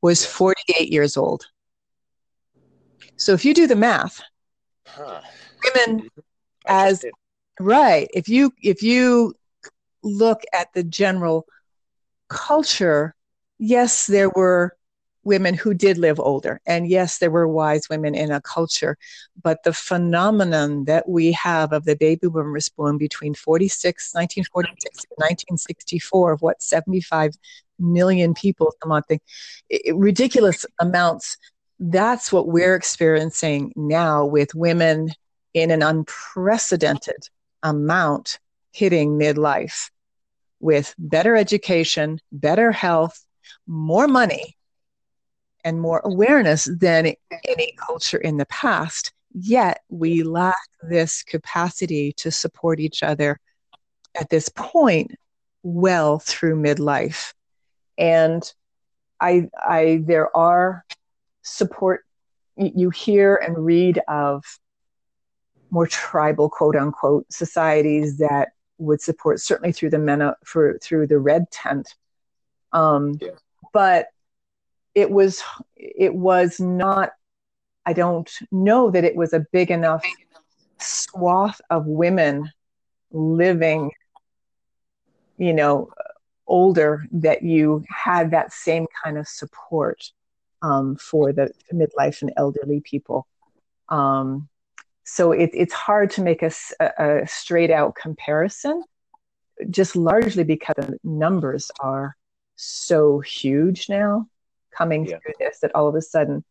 was 0.00 0.24
48 0.24 0.90
years 0.90 1.16
old. 1.16 1.46
So 3.16 3.32
if 3.32 3.44
you 3.44 3.54
do 3.54 3.66
the 3.66 3.76
math, 3.76 4.20
huh. 4.86 5.20
women 5.64 6.08
as 6.66 7.04
right, 7.60 8.08
if 8.12 8.28
you 8.28 8.52
if 8.62 8.82
you 8.82 9.34
look 10.02 10.42
at 10.52 10.72
the 10.74 10.82
general 10.82 11.46
culture, 12.28 13.14
yes, 13.58 14.06
there 14.06 14.30
were 14.30 14.76
women 15.24 15.54
who 15.54 15.74
did 15.74 15.98
live 15.98 16.18
older. 16.18 16.60
And 16.66 16.88
yes, 16.88 17.18
there 17.18 17.30
were 17.30 17.46
wise 17.46 17.88
women 17.88 18.14
in 18.14 18.30
a 18.30 18.40
culture, 18.40 18.96
but 19.42 19.62
the 19.62 19.72
phenomenon 19.72 20.84
that 20.84 21.08
we 21.08 21.32
have 21.32 21.72
of 21.72 21.84
the 21.84 21.96
baby 21.96 22.28
boomers 22.28 22.68
born 22.68 22.98
between 22.98 23.34
46, 23.34 24.14
1946 24.14 25.04
and 25.04 25.16
1964 25.18 26.32
of 26.32 26.42
what 26.42 26.62
75 26.62 27.34
million 27.78 28.34
people 28.34 28.72
on 28.84 29.02
thing, 29.04 29.20
ridiculous 29.92 30.66
amounts. 30.80 31.36
That's 31.78 32.32
what 32.32 32.48
we're 32.48 32.74
experiencing 32.74 33.72
now 33.76 34.24
with 34.24 34.54
women 34.54 35.10
in 35.54 35.70
an 35.70 35.82
unprecedented 35.82 37.28
amount 37.62 38.38
hitting 38.72 39.18
midlife 39.18 39.90
with 40.60 40.94
better 40.96 41.36
education, 41.36 42.20
better 42.30 42.70
health, 42.72 43.24
more 43.66 44.06
money, 44.06 44.56
and 45.64 45.80
more 45.80 46.00
awareness 46.04 46.64
than 46.64 47.14
any 47.46 47.74
culture 47.76 48.18
in 48.18 48.36
the 48.36 48.46
past. 48.46 49.12
Yet 49.34 49.80
we 49.88 50.22
lack 50.22 50.56
this 50.82 51.22
capacity 51.22 52.12
to 52.14 52.30
support 52.30 52.80
each 52.80 53.02
other 53.02 53.38
at 54.14 54.28
this 54.28 54.48
point 54.48 55.12
well 55.62 56.18
through 56.18 56.60
midlife. 56.60 57.32
And 57.96 58.42
I, 59.20 59.48
I, 59.58 60.02
there 60.04 60.36
are 60.36 60.84
support, 61.42 62.04
you 62.56 62.90
hear 62.90 63.36
and 63.36 63.64
read 63.64 64.00
of 64.08 64.44
more 65.70 65.86
tribal 65.86 66.50
quote 66.50 66.76
unquote 66.76 67.32
societies 67.32 68.18
that 68.18 68.50
would 68.78 69.00
support 69.00 69.40
certainly 69.40 69.72
through 69.72 69.90
the 69.90 69.98
MENA 69.98 70.36
for 70.44 70.78
through 70.82 71.06
the 71.06 71.18
red 71.18 71.50
tent 71.50 71.94
um, 72.72 73.18
yeah. 73.20 73.30
but 73.72 74.08
it 74.94 75.10
was 75.10 75.42
it 75.76 76.14
was 76.14 76.60
not 76.60 77.10
i 77.86 77.92
don't 77.92 78.30
know 78.50 78.90
that 78.90 79.04
it 79.04 79.16
was 79.16 79.32
a 79.32 79.46
big 79.52 79.70
enough 79.70 80.04
swath 80.78 81.60
of 81.70 81.86
women 81.86 82.50
living 83.10 83.90
you 85.38 85.52
know 85.52 85.90
older 86.46 87.06
that 87.12 87.42
you 87.42 87.84
had 87.88 88.30
that 88.30 88.52
same 88.52 88.86
kind 89.02 89.16
of 89.16 89.26
support 89.26 90.12
um, 90.62 90.96
for 90.96 91.32
the 91.32 91.52
midlife 91.72 92.22
and 92.22 92.32
elderly 92.36 92.80
people. 92.80 93.26
Um, 93.88 94.48
so 95.04 95.32
it, 95.32 95.50
it's 95.52 95.72
hard 95.72 96.10
to 96.10 96.22
make 96.22 96.42
a, 96.42 96.52
a 96.98 97.26
straight 97.26 97.70
out 97.70 97.96
comparison 97.96 98.84
just 99.70 99.96
largely 99.96 100.44
because 100.44 100.76
the 100.76 100.98
numbers 101.02 101.70
are 101.80 102.16
so 102.56 103.20
huge 103.20 103.88
now 103.88 104.28
coming 104.76 105.06
yeah. 105.06 105.18
through 105.18 105.34
this 105.38 105.60
that 105.60 105.74
all 105.74 105.88
of 105.88 105.94
a 105.94 106.02
sudden 106.02 106.44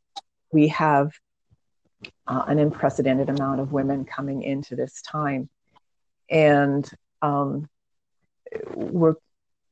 we 0.52 0.68
have 0.68 1.12
uh, 2.28 2.44
an 2.48 2.60
unprecedented 2.60 3.30
amount 3.30 3.60
of 3.60 3.72
women 3.72 4.06
coming 4.06 4.44
into 4.44 4.76
this 4.76 5.02
time 5.02 5.50
and 6.30 6.90
um, 7.22 7.70
we're 8.74 9.16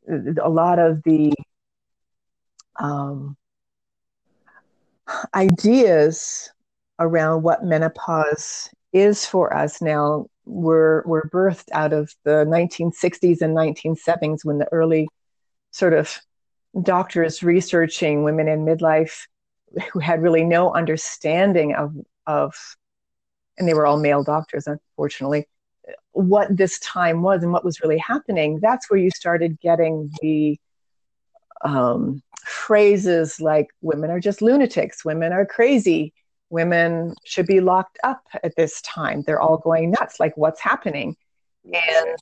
a 0.07 0.49
lot 0.49 0.79
of 0.79 1.01
the 1.03 1.33
um, 2.79 3.35
ideas 5.33 6.51
around 6.99 7.43
what 7.43 7.63
menopause 7.63 8.69
is 8.93 9.25
for 9.25 9.55
us 9.55 9.81
now 9.81 10.25
were 10.45 11.03
were 11.05 11.29
birthed 11.31 11.69
out 11.73 11.93
of 11.93 12.13
the 12.23 12.45
1960s 12.45 13.41
and 13.41 13.55
1970s 13.55 14.43
when 14.43 14.57
the 14.57 14.67
early 14.71 15.07
sort 15.71 15.93
of 15.93 16.19
doctors 16.81 17.43
researching 17.43 18.23
women 18.23 18.47
in 18.47 18.65
midlife 18.65 19.27
who 19.91 19.99
had 19.99 20.21
really 20.21 20.43
no 20.43 20.73
understanding 20.73 21.75
of 21.75 21.95
of 22.27 22.53
and 23.57 23.67
they 23.67 23.73
were 23.73 23.85
all 23.85 23.99
male 23.99 24.23
doctors 24.23 24.67
unfortunately 24.67 25.47
what 26.11 26.55
this 26.55 26.79
time 26.79 27.21
was 27.21 27.43
and 27.43 27.51
what 27.51 27.65
was 27.65 27.81
really 27.81 27.97
happening 27.97 28.59
that's 28.61 28.89
where 28.89 28.99
you 28.99 29.09
started 29.11 29.59
getting 29.59 30.11
the 30.21 30.59
um, 31.63 32.21
phrases 32.45 33.39
like 33.41 33.67
women 33.81 34.09
are 34.09 34.19
just 34.19 34.41
lunatics. 34.41 35.03
Women 35.03 35.31
are 35.33 35.45
crazy. 35.45 36.13
Women 36.49 37.13
should 37.25 37.45
be 37.45 37.59
locked 37.59 37.99
up 38.03 38.23
at 38.43 38.55
this 38.55 38.81
time. 38.81 39.23
They're 39.23 39.41
all 39.41 39.57
going 39.57 39.91
nuts. 39.91 40.19
Like 40.19 40.35
what's 40.35 40.61
happening? 40.61 41.15
And 41.65 42.17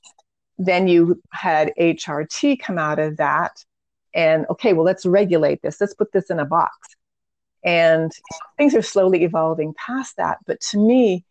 then 0.58 0.88
you 0.88 1.22
had 1.30 1.72
hrt 1.78 2.60
come 2.60 2.78
out 2.78 2.98
of 2.98 3.16
that 3.18 3.64
and 4.14 4.46
okay 4.50 4.72
well 4.72 4.84
let's 4.84 5.06
regulate 5.06 5.60
this 5.62 5.80
let's 5.80 5.94
put 5.94 6.12
this 6.12 6.30
in 6.30 6.38
a 6.38 6.44
box 6.46 6.76
And 7.64 8.12
things 8.56 8.74
are 8.74 8.82
slowly 8.82 9.24
evolving 9.24 9.74
past 9.74 10.16
that. 10.16 10.38
But 10.46 10.60
to 10.70 10.78
me, 10.78 11.24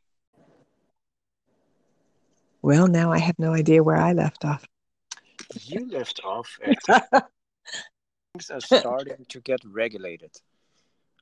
well, 2.62 2.88
now 2.88 3.12
I 3.12 3.20
have 3.20 3.40
no 3.40 3.54
idea 3.54 3.84
where 3.84 3.98
I 3.98 4.14
left 4.14 4.46
off. 4.46 4.66
You 5.54 5.90
left 5.90 6.22
off 6.24 6.60
at 6.90 7.30
things 8.34 8.50
are 8.52 8.62
starting 8.62 9.26
to 9.30 9.42
get 9.42 9.60
regulated. 9.66 10.32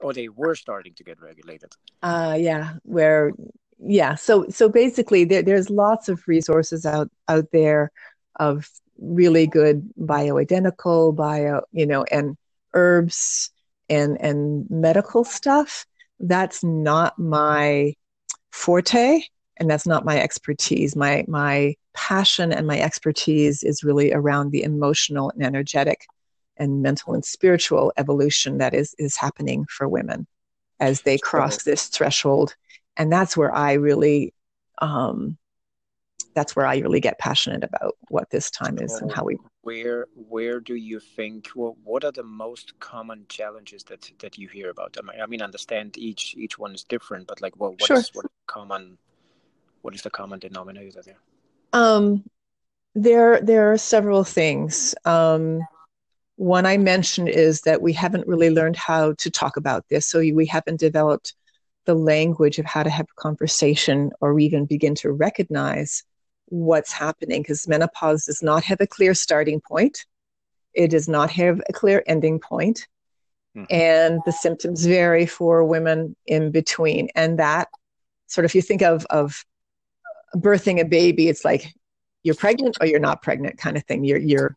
Or 0.01 0.13
they 0.13 0.29
were 0.29 0.55
starting 0.55 0.93
to 0.95 1.03
get 1.03 1.21
regulated. 1.21 1.71
Uh 2.01 2.35
yeah, 2.39 2.74
where 2.83 3.31
yeah, 3.79 4.15
so 4.15 4.47
so 4.50 4.69
basically 4.69 5.25
there, 5.25 5.43
there's 5.43 5.69
lots 5.69 6.09
of 6.09 6.27
resources 6.27 6.85
out 6.85 7.09
out 7.27 7.45
there 7.51 7.91
of 8.39 8.69
really 9.00 9.48
good 9.48 9.88
bioidentical 10.00 11.16
bio, 11.16 11.62
you 11.72 11.86
know, 11.86 12.04
and 12.06 12.38
herbs 12.74 13.52
and 13.90 14.20
and 14.22 14.70
medical 14.70 15.24
stuff. 15.24 15.86
That's 16.20 16.64
not 16.64 17.20
my 17.20 17.94
forte 18.52 19.22
and 19.58 19.70
that's 19.70 19.86
not 19.86 20.06
my 20.06 20.20
expertise 20.20 20.96
my 20.96 21.25
my 21.28 21.75
passion 21.94 22.52
and 22.52 22.66
my 22.66 22.80
expertise 22.80 23.64
is 23.64 23.84
really 23.84 24.14
around 24.14 24.52
the 24.52 24.64
emotional 24.64 25.30
and 25.32 25.44
energetic 25.44 26.06
and 26.58 26.82
mental 26.82 27.14
and 27.14 27.25
spiritual 27.25 27.92
evolution 27.98 28.58
that 28.60 28.74
is 28.74 28.96
is 28.98 29.18
happening 29.18 29.66
for 29.70 29.88
women 29.88 30.25
as 30.80 31.02
they 31.02 31.18
cross 31.18 31.64
this 31.64 31.88
threshold 31.88 32.56
and 32.98 33.12
that's 33.12 33.36
where 33.36 33.54
i 33.54 33.74
really 33.74 34.34
um, 34.82 35.38
that's 36.36 36.56
where 36.56 36.65
i 36.65 36.77
really 36.77 37.00
get 37.00 37.18
passionate 37.18 37.63
about 37.63 37.96
what 38.10 38.30
this 38.30 38.51
time 38.51 38.77
is 38.80 38.94
and 39.01 39.12
how 39.12 39.24
we 39.24 39.38
where 39.62 40.06
where 40.15 40.60
do 40.60 40.75
you 40.75 41.00
think 41.00 41.50
well, 41.56 41.75
what 41.84 42.04
are 42.04 42.12
the 42.12 42.24
most 42.24 42.77
common 42.80 43.25
challenges 43.30 43.84
that 43.84 44.12
that 44.20 44.38
you 44.38 44.48
hear 44.48 44.70
about 44.70 44.96
i 45.00 45.01
mean, 45.01 45.22
I 45.22 45.25
mean 45.25 45.42
understand 45.42 45.98
each 45.98 46.36
each 46.38 46.60
one 46.60 46.74
is 46.75 46.84
different 46.84 47.27
but 47.27 47.42
like 47.42 47.56
what 47.58 47.72
what 47.72 47.88
sure. 47.88 47.98
is 47.98 48.12
what 48.13 48.25
common 48.46 48.98
what 49.86 49.94
is 49.94 50.01
the 50.01 50.10
common 50.10 50.39
denominator 50.39 51.04
there? 51.04 51.20
Um, 51.72 52.24
there, 52.96 53.39
there 53.39 53.72
are 53.72 53.77
several 53.77 54.24
things. 54.24 54.96
Um, 55.06 55.62
one 56.38 56.65
I 56.65 56.77
mentioned 56.77 57.30
is 57.30 57.62
that 57.62 57.84
we 57.84 57.94
haven't 57.94 58.27
really 58.27 58.50
learned 58.50 58.77
how 58.77 59.13
to 59.20 59.30
talk 59.30 59.58
about 59.58 59.86
this, 59.89 60.08
so 60.08 60.20
we 60.20 60.48
haven't 60.48 60.80
developed 60.80 61.36
the 61.86 61.94
language 61.94 62.58
of 62.58 62.65
how 62.65 62.82
to 62.82 62.89
have 62.89 63.06
a 63.06 63.22
conversation 63.22 64.12
or 64.22 64.39
even 64.39 64.65
begin 64.65 64.96
to 64.96 65.12
recognize 65.12 66.04
what's 66.48 66.92
happening 66.92 67.42
because 67.42 67.68
menopause 67.68 68.25
does 68.25 68.44
not 68.44 68.64
have 68.64 68.82
a 68.82 68.88
clear 68.88 69.14
starting 69.14 69.62
point. 69.62 70.06
It 70.74 70.90
does 70.90 71.08
not 71.08 71.32
have 71.32 71.62
a 71.70 71.74
clear 71.74 72.04
ending 72.08 72.40
point. 72.40 72.88
Mm-hmm. 73.56 73.74
And 73.74 74.20
the 74.25 74.34
symptoms 74.34 74.86
vary 74.86 75.25
for 75.25 75.64
women 75.64 76.16
in 76.25 76.52
between. 76.52 77.10
And 77.16 77.40
that 77.40 77.70
sort 78.28 78.44
of, 78.44 78.52
if 78.52 78.56
you 78.56 78.62
think 78.62 78.82
of, 78.82 79.06
of 79.10 79.46
birthing 80.36 80.82
a 80.82 80.86
baby, 80.86 81.30
it's 81.30 81.46
like 81.46 81.74
you're 82.24 82.36
pregnant 82.36 82.78
or 82.82 82.88
you're 82.88 83.00
not 83.00 83.22
pregnant 83.22 83.58
kind 83.58 83.78
of 83.78 83.84
thing. 83.86 84.04
You're 84.04 84.20
you're 84.20 84.56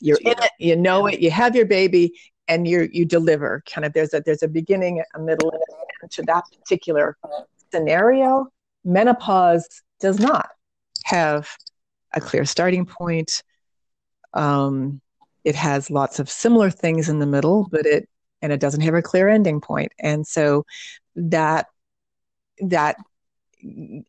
you're 0.00 0.18
in 0.20 0.32
it, 0.32 0.50
you 0.58 0.76
know 0.76 1.06
it, 1.06 1.20
you 1.20 1.30
have 1.30 1.54
your 1.54 1.64
baby, 1.64 2.12
and 2.48 2.66
you 2.66 2.88
you 2.92 3.04
deliver. 3.04 3.62
Kind 3.72 3.84
of 3.84 3.92
there's 3.92 4.12
a 4.12 4.20
there's 4.20 4.42
a 4.42 4.48
beginning, 4.48 5.02
a 5.14 5.18
middle, 5.18 5.50
and 5.50 5.60
an 5.68 5.78
end 6.02 6.10
to 6.10 6.22
that 6.22 6.44
particular 6.52 7.16
scenario. 7.72 8.48
Menopause 8.84 9.66
does 10.00 10.18
not 10.18 10.50
have 11.04 11.48
a 12.12 12.20
clear 12.20 12.44
starting 12.44 12.86
point. 12.86 13.42
Um, 14.34 15.00
it 15.44 15.54
has 15.54 15.90
lots 15.90 16.18
of 16.18 16.30
similar 16.30 16.70
things 16.70 17.08
in 17.08 17.18
the 17.18 17.26
middle, 17.26 17.68
but 17.70 17.86
it 17.86 18.08
and 18.40 18.52
it 18.52 18.60
doesn't 18.60 18.80
have 18.80 18.94
a 18.94 19.02
clear 19.02 19.28
ending 19.28 19.60
point. 19.60 19.92
And 19.98 20.26
so 20.26 20.64
that 21.14 21.66
that 22.60 22.96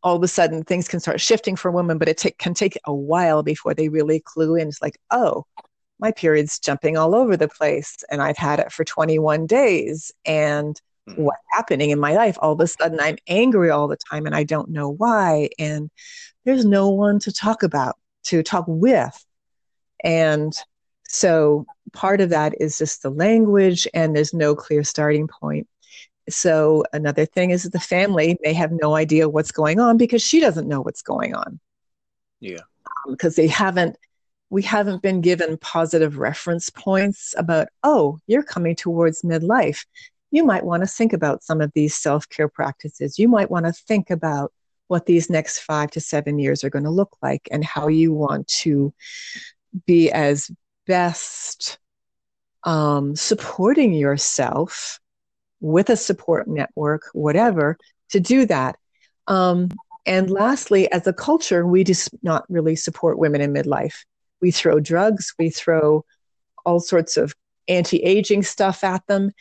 all 0.01 0.15
of 0.15 0.23
a 0.23 0.27
sudden 0.27 0.63
things 0.63 0.87
can 0.87 0.99
start 0.99 1.21
shifting 1.21 1.55
for 1.55 1.71
women, 1.71 1.97
but 1.97 2.09
it 2.09 2.37
can 2.39 2.53
take 2.53 2.77
a 2.85 2.93
while 2.93 3.43
before 3.43 3.73
they 3.73 3.89
really 3.89 4.19
clue 4.19 4.55
in. 4.55 4.67
It's 4.67 4.81
like, 4.81 4.97
oh, 5.11 5.45
my 5.99 6.11
period's 6.11 6.59
jumping 6.59 6.97
all 6.97 7.15
over 7.15 7.37
the 7.37 7.47
place, 7.47 7.97
and 8.11 8.21
I've 8.21 8.37
had 8.37 8.59
it 8.59 8.71
for 8.71 8.83
21 8.83 9.45
days. 9.45 10.11
And 10.25 10.79
mm-hmm. 11.07 11.21
what's 11.23 11.37
happening 11.51 11.91
in 11.91 11.99
my 11.99 12.13
life? 12.15 12.37
All 12.41 12.53
of 12.53 12.59
a 12.59 12.67
sudden, 12.67 12.99
I'm 12.99 13.17
angry 13.27 13.69
all 13.69 13.87
the 13.87 13.97
time, 14.09 14.25
and 14.25 14.35
I 14.35 14.43
don't 14.43 14.69
know 14.69 14.89
why. 14.89 15.49
And 15.59 15.91
there's 16.45 16.65
no 16.65 16.89
one 16.89 17.19
to 17.19 17.31
talk 17.31 17.63
about, 17.63 17.95
to 18.25 18.43
talk 18.43 18.65
with. 18.67 19.25
And 20.03 20.53
so 21.07 21.65
part 21.93 22.21
of 22.21 22.29
that 22.29 22.59
is 22.59 22.77
just 22.77 23.03
the 23.03 23.09
language, 23.09 23.87
and 23.93 24.15
there's 24.15 24.33
no 24.33 24.55
clear 24.55 24.83
starting 24.83 25.27
point. 25.27 25.67
So 26.29 26.83
another 26.93 27.25
thing 27.25 27.51
is 27.51 27.63
that 27.63 27.73
the 27.73 27.79
family 27.79 28.37
may 28.41 28.53
have 28.53 28.71
no 28.71 28.95
idea 28.95 29.29
what's 29.29 29.51
going 29.51 29.79
on 29.79 29.97
because 29.97 30.21
she 30.21 30.39
doesn't 30.39 30.67
know 30.67 30.81
what's 30.81 31.01
going 31.01 31.35
on. 31.35 31.59
Yeah. 32.39 32.61
Because 33.07 33.37
um, 33.37 33.43
they 33.43 33.47
haven't 33.47 33.97
we 34.49 34.61
haven't 34.61 35.01
been 35.01 35.19
given 35.19 35.57
positive 35.57 36.19
reference 36.19 36.69
points 36.69 37.33
about, 37.37 37.69
oh, 37.81 38.19
you're 38.27 38.43
coming 38.43 38.75
towards 38.75 39.23
midlife. 39.23 39.83
You 40.29 40.43
might 40.43 40.63
want 40.63 40.83
to 40.83 40.87
think 40.87 41.11
about 41.11 41.43
some 41.43 41.59
of 41.59 41.71
these 41.73 41.95
self-care 41.95 42.49
practices. 42.49 43.17
You 43.17 43.27
might 43.27 43.49
want 43.49 43.65
to 43.65 43.73
think 43.73 44.11
about 44.11 44.53
what 44.87 45.05
these 45.05 45.29
next 45.29 45.59
five 45.59 45.91
to 45.91 45.99
seven 45.99 46.39
years 46.39 46.63
are 46.63 46.69
going 46.69 46.83
to 46.83 46.89
look 46.89 47.15
like 47.21 47.47
and 47.51 47.63
how 47.63 47.87
you 47.87 48.13
want 48.13 48.47
to 48.47 48.93
be 49.85 50.11
as 50.11 50.51
best 50.85 51.79
um, 52.63 53.15
supporting 53.15 53.93
yourself 53.93 54.99
with 55.59 55.89
a 55.89 55.97
support 55.97 56.47
network, 56.47 57.03
whatever, 57.13 57.77
to 58.09 58.19
do 58.19 58.45
that. 58.45 58.75
Um, 59.27 59.69
and 60.05 60.29
lastly, 60.29 60.91
as 60.91 61.07
a 61.07 61.13
culture, 61.13 61.65
we 61.65 61.83
just 61.83 62.09
not 62.21 62.45
really 62.49 62.75
support 62.75 63.17
women 63.17 63.41
in 63.41 63.53
midlife. 63.53 63.95
We 64.41 64.51
throw 64.51 64.79
drugs, 64.79 65.33
we 65.39 65.49
throw 65.49 66.03
all 66.65 66.81
sorts 66.81 67.15
of 67.15 67.33
anti-aging 67.67 68.43
stuff 68.43 68.83
at 68.83 69.05
them, 69.07 69.31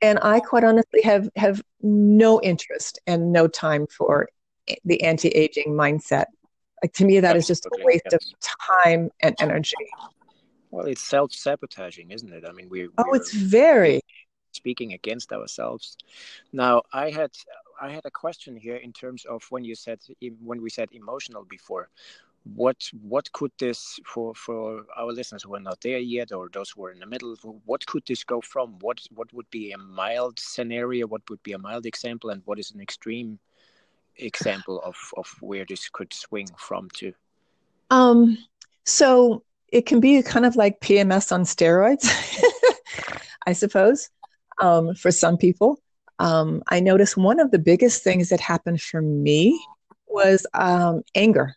and 0.00 0.20
I 0.22 0.38
quite 0.40 0.64
honestly 0.64 1.02
have 1.02 1.28
have 1.34 1.60
no 1.80 2.40
interest 2.40 3.00
and 3.06 3.32
no 3.32 3.48
time 3.48 3.86
for 3.88 4.28
the 4.84 5.02
anti-aging 5.02 5.72
mindset. 5.72 6.26
Like 6.82 6.92
to 6.94 7.04
me, 7.04 7.20
that 7.20 7.36
is 7.36 7.46
just 7.46 7.66
a 7.66 7.70
waste 7.82 8.02
yes. 8.10 8.14
of 8.14 8.20
time 8.80 9.10
and 9.20 9.36
energy. 9.40 9.76
Well, 10.70 10.86
it's 10.86 11.02
self-sabotaging, 11.02 12.10
isn't 12.10 12.32
it? 12.32 12.44
I 12.48 12.52
mean, 12.52 12.68
we. 12.68 12.88
Oh, 12.98 13.12
it's 13.12 13.32
very 13.32 14.00
speaking 14.52 14.92
against 14.92 15.32
ourselves. 15.32 15.96
Now, 16.52 16.82
I 16.92 17.10
had 17.10 17.30
I 17.80 17.90
had 17.90 18.04
a 18.04 18.10
question 18.10 18.56
here 18.56 18.76
in 18.76 18.92
terms 18.92 19.24
of 19.24 19.44
when 19.50 19.64
you 19.64 19.74
said 19.74 20.00
when 20.42 20.62
we 20.62 20.70
said 20.70 20.88
emotional 20.92 21.44
before. 21.44 21.88
What 22.56 22.90
what 23.02 23.30
could 23.30 23.52
this 23.58 24.00
for 24.04 24.34
for 24.34 24.84
our 24.96 25.12
listeners 25.12 25.44
who 25.44 25.54
are 25.54 25.60
not 25.60 25.80
there 25.80 25.98
yet 25.98 26.32
or 26.32 26.48
those 26.48 26.70
who 26.70 26.84
are 26.86 26.90
in 26.90 26.98
the 26.98 27.06
middle? 27.06 27.36
What 27.64 27.86
could 27.86 28.02
this 28.04 28.24
go 28.24 28.40
from? 28.40 28.78
What 28.80 29.00
what 29.14 29.32
would 29.32 29.48
be 29.50 29.70
a 29.70 29.78
mild 29.78 30.40
scenario? 30.40 31.06
What 31.06 31.22
would 31.30 31.42
be 31.44 31.52
a 31.52 31.58
mild 31.58 31.86
example? 31.86 32.30
And 32.30 32.42
what 32.44 32.58
is 32.58 32.72
an 32.72 32.80
extreme 32.80 33.38
example 34.16 34.80
of 34.82 34.96
of 35.16 35.26
where 35.40 35.64
this 35.68 35.88
could 35.88 36.12
swing 36.12 36.48
from 36.56 36.88
to? 36.98 37.12
Um. 37.90 38.38
So 38.84 39.44
it 39.68 39.86
can 39.86 40.00
be 40.00 40.22
kind 40.22 40.44
of 40.44 40.56
like 40.56 40.80
PMS 40.80 41.32
on 41.32 41.44
steroids, 41.44 42.06
I 43.46 43.52
suppose 43.52 44.10
um, 44.60 44.94
for 44.94 45.10
some 45.10 45.36
people. 45.36 45.80
Um, 46.18 46.62
I 46.68 46.80
noticed 46.80 47.16
one 47.16 47.40
of 47.40 47.50
the 47.50 47.58
biggest 47.58 48.04
things 48.04 48.28
that 48.28 48.40
happened 48.40 48.80
for 48.80 49.00
me 49.00 49.60
was 50.06 50.46
um, 50.54 51.02
anger. 51.14 51.56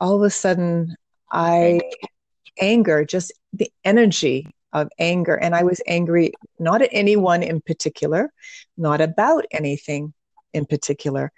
All 0.00 0.14
of 0.14 0.22
a 0.22 0.30
sudden, 0.30 0.96
I 1.32 1.80
anger, 2.60 3.04
just 3.04 3.32
the 3.52 3.70
energy 3.84 4.46
of 4.72 4.88
anger. 4.98 5.34
And 5.34 5.54
I 5.54 5.62
was 5.62 5.80
angry 5.86 6.32
not 6.58 6.82
at 6.82 6.90
anyone 6.92 7.42
in 7.42 7.60
particular, 7.60 8.32
not 8.76 9.00
about 9.00 9.44
anything 9.50 10.12
in 10.52 10.66
particular, 10.66 11.32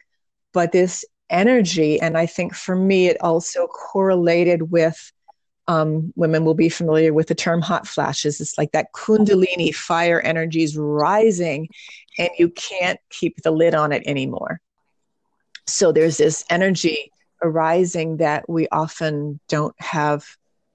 but 0.57 0.73
this 0.73 1.05
energy. 1.29 2.01
And 2.01 2.16
I 2.16 2.25
think 2.25 2.55
for 2.55 2.75
me, 2.75 3.09
it 3.09 3.19
also 3.21 3.66
correlated 3.66 4.73
with 4.73 5.12
um, 5.69 6.14
women 6.16 6.47
will 6.47 6.55
be 6.55 6.71
familiar 6.71 7.12
with 7.12 7.27
the 7.27 7.35
term 7.35 7.61
hot 7.61 7.87
flashes. 7.87 8.40
It's 8.40 8.57
like 8.57 8.73
that 8.73 8.95
kundalini 8.95 9.75
fire 9.75 10.19
energy 10.23 10.62
is 10.62 10.75
rising 10.75 11.69
and 12.19 12.31
you 12.38 12.49
can't 12.49 12.99
keep 13.11 13.42
the 13.42 13.51
lid 13.51 13.75
on 13.75 13.92
it 13.92 14.03
anymore. 14.07 14.62
So 15.66 15.92
there's 15.92 16.16
this 16.16 16.42
energy 16.49 17.12
arising 17.42 18.16
that 18.16 18.49
we 18.49 18.66
often 18.73 19.38
don't 19.49 19.79
have 19.79 20.25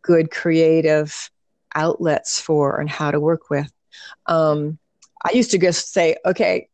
good 0.04 0.30
creative 0.30 1.32
outlets 1.74 2.40
for 2.40 2.80
and 2.80 2.88
how 2.88 3.10
to 3.10 3.20
work 3.20 3.50
with. 3.50 3.72
Um, 4.28 4.78
I 5.26 5.32
used 5.32 5.50
to 5.52 5.58
just 5.58 5.92
say, 5.92 6.18
okay, 6.24 6.68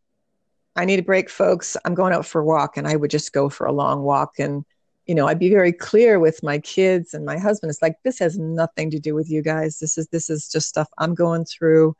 I 0.78 0.86
need 0.86 1.00
a 1.00 1.04
break, 1.04 1.30
folks. 1.30 1.76
I'm 1.84 1.96
going 1.96 2.14
out 2.14 2.26
for 2.26 2.40
a 2.40 2.46
walk. 2.46 2.78
And 2.78 2.88
I 2.88 2.96
would 2.96 3.12
just 3.12 3.34
go 3.34 3.50
for 3.50 3.66
a 3.66 3.72
long 3.72 4.04
walk 4.04 4.40
and 4.40 4.64
you 5.08 5.16
know 5.16 5.26
i'd 5.28 5.40
be 5.40 5.50
very 5.50 5.72
clear 5.72 6.20
with 6.20 6.44
my 6.44 6.60
kids 6.60 7.14
and 7.14 7.26
my 7.26 7.38
husband 7.38 7.70
it's 7.70 7.82
like 7.82 7.96
this 8.04 8.20
has 8.20 8.38
nothing 8.38 8.92
to 8.92 9.00
do 9.00 9.16
with 9.16 9.30
you 9.30 9.42
guys 9.42 9.80
this 9.80 9.98
is 9.98 10.08
this 10.10 10.30
is 10.30 10.50
just 10.50 10.68
stuff 10.68 10.90
i'm 10.98 11.16
going 11.16 11.46
through 11.46 11.96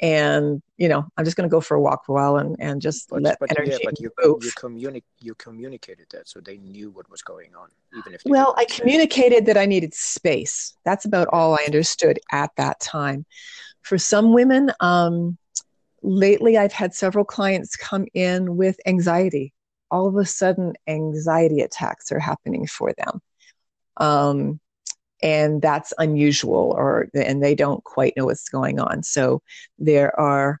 and 0.00 0.62
you 0.76 0.88
know 0.88 1.04
i'm 1.16 1.24
just 1.24 1.36
going 1.36 1.48
to 1.48 1.52
go 1.52 1.60
for 1.60 1.74
a 1.74 1.80
walk 1.80 2.06
for 2.06 2.12
a 2.12 2.14
while 2.14 2.36
and, 2.36 2.56
and 2.60 2.80
just 2.80 3.08
but, 3.10 3.22
let 3.22 3.38
but, 3.40 3.50
energy 3.50 3.72
yeah, 3.72 3.78
but 3.84 4.00
you, 4.00 4.10
move. 4.22 4.44
you, 4.44 4.50
communi- 4.52 5.02
you 5.20 5.34
communicated 5.34 6.06
that 6.10 6.28
so 6.28 6.40
they 6.40 6.56
knew 6.58 6.90
what 6.90 7.10
was 7.10 7.22
going 7.22 7.54
on 7.56 7.68
even 7.96 8.14
if 8.14 8.22
well 8.24 8.54
i 8.56 8.64
communicated 8.64 9.44
that 9.44 9.56
i 9.56 9.66
needed 9.66 9.92
space 9.92 10.76
that's 10.84 11.04
about 11.04 11.26
all 11.32 11.54
i 11.54 11.64
understood 11.66 12.20
at 12.30 12.50
that 12.56 12.78
time 12.78 13.26
for 13.82 13.98
some 13.98 14.32
women 14.32 14.70
um, 14.80 15.36
lately 16.02 16.56
i've 16.56 16.72
had 16.72 16.94
several 16.94 17.24
clients 17.24 17.76
come 17.76 18.06
in 18.14 18.56
with 18.56 18.78
anxiety. 18.86 19.52
All 19.90 20.06
of 20.06 20.16
a 20.16 20.24
sudden 20.24 20.74
anxiety 20.86 21.60
attacks 21.60 22.12
are 22.12 22.18
happening 22.18 22.66
for 22.66 22.92
them. 22.92 23.20
Um, 23.96 24.60
and 25.22 25.60
that's 25.60 25.92
unusual 25.98 26.74
or 26.76 27.08
and 27.14 27.42
they 27.42 27.54
don't 27.54 27.82
quite 27.84 28.16
know 28.16 28.26
what's 28.26 28.48
going 28.48 28.78
on. 28.78 29.02
So 29.02 29.42
there 29.78 30.18
are 30.18 30.60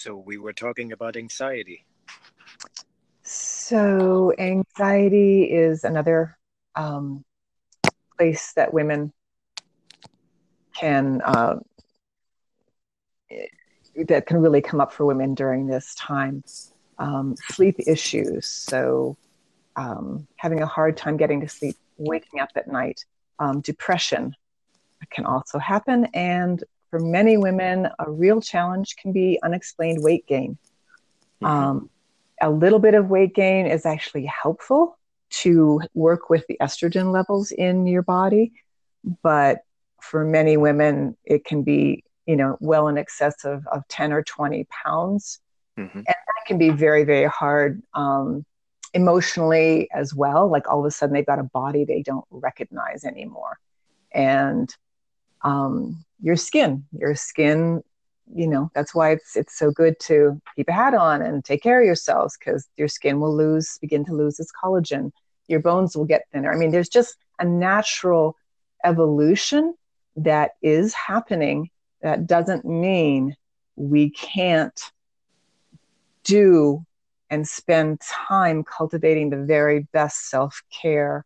So 0.00 0.16
we 0.16 0.38
were 0.38 0.54
talking 0.54 0.92
about 0.92 1.14
anxiety. 1.14 1.84
So 3.22 4.32
anxiety 4.38 5.42
is 5.42 5.84
another 5.84 6.38
um, 6.74 7.22
place 8.16 8.54
that 8.54 8.72
women 8.72 9.12
can 10.74 11.20
uh, 11.22 11.56
that 14.08 14.24
can 14.24 14.38
really 14.38 14.62
come 14.62 14.80
up 14.80 14.90
for 14.90 15.04
women 15.04 15.34
during 15.34 15.66
this 15.66 15.94
time. 15.96 16.44
Um, 16.98 17.34
sleep 17.50 17.76
issues, 17.86 18.46
so 18.46 19.18
um, 19.76 20.26
having 20.36 20.62
a 20.62 20.66
hard 20.66 20.96
time 20.96 21.18
getting 21.18 21.42
to 21.42 21.48
sleep, 21.48 21.76
waking 21.98 22.40
up 22.40 22.48
at 22.56 22.68
night, 22.68 23.04
um, 23.38 23.60
depression 23.60 24.34
can 25.10 25.26
also 25.26 25.58
happen, 25.58 26.06
and 26.14 26.64
for 26.90 26.98
many 26.98 27.36
women, 27.36 27.88
a 27.98 28.10
real 28.10 28.40
challenge 28.40 28.96
can 28.96 29.12
be 29.12 29.38
unexplained 29.42 30.02
weight 30.02 30.26
gain. 30.26 30.58
Mm-hmm. 31.42 31.46
Um, 31.46 31.90
a 32.40 32.50
little 32.50 32.78
bit 32.78 32.94
of 32.94 33.08
weight 33.08 33.34
gain 33.34 33.66
is 33.66 33.86
actually 33.86 34.26
helpful 34.26 34.98
to 35.30 35.80
work 35.94 36.28
with 36.28 36.46
the 36.48 36.56
estrogen 36.60 37.12
levels 37.12 37.52
in 37.52 37.86
your 37.86 38.02
body, 38.02 38.52
but 39.22 39.60
for 40.00 40.24
many 40.24 40.56
women, 40.56 41.16
it 41.24 41.44
can 41.44 41.62
be 41.62 42.02
you 42.30 42.36
know 42.36 42.56
well 42.60 42.86
in 42.86 42.96
excess 42.96 43.44
of, 43.44 43.66
of 43.66 43.86
10 43.88 44.12
or 44.12 44.22
20 44.22 44.64
pounds 44.84 45.40
mm-hmm. 45.76 45.98
and 45.98 46.06
that 46.06 46.46
can 46.46 46.58
be 46.58 46.70
very 46.70 47.02
very 47.02 47.26
hard 47.26 47.82
um, 47.94 48.44
emotionally 48.94 49.88
as 49.92 50.14
well 50.14 50.48
like 50.48 50.68
all 50.68 50.78
of 50.78 50.86
a 50.86 50.90
sudden 50.92 51.12
they've 51.12 51.26
got 51.26 51.40
a 51.40 51.44
body 51.44 51.84
they 51.84 52.02
don't 52.02 52.24
recognize 52.30 53.04
anymore 53.04 53.58
and 54.12 54.76
um, 55.42 56.04
your 56.22 56.36
skin 56.36 56.84
your 56.92 57.14
skin 57.14 57.82
you 58.34 58.46
know 58.46 58.70
that's 58.74 58.94
why 58.94 59.10
it's 59.12 59.36
it's 59.36 59.58
so 59.58 59.70
good 59.70 59.98
to 60.00 60.40
keep 60.56 60.68
a 60.68 60.72
hat 60.72 60.94
on 60.94 61.22
and 61.22 61.44
take 61.44 61.62
care 61.62 61.80
of 61.80 61.86
yourselves 61.86 62.36
because 62.38 62.68
your 62.76 62.88
skin 62.88 63.20
will 63.20 63.34
lose 63.34 63.78
begin 63.80 64.04
to 64.04 64.12
lose 64.12 64.38
its 64.38 64.52
collagen. 64.62 65.10
Your 65.48 65.60
bones 65.60 65.96
will 65.96 66.04
get 66.04 66.26
thinner. 66.32 66.52
I 66.52 66.56
mean 66.56 66.70
there's 66.70 66.88
just 66.88 67.16
a 67.38 67.44
natural 67.44 68.36
evolution 68.84 69.74
that 70.16 70.52
is 70.62 70.94
happening 70.94 71.70
that 72.02 72.26
doesn't 72.26 72.64
mean 72.64 73.34
we 73.76 74.10
can't 74.10 74.80
do 76.24 76.84
and 77.30 77.46
spend 77.46 78.00
time 78.00 78.64
cultivating 78.64 79.30
the 79.30 79.44
very 79.44 79.80
best 79.92 80.28
self 80.28 80.62
care 80.70 81.24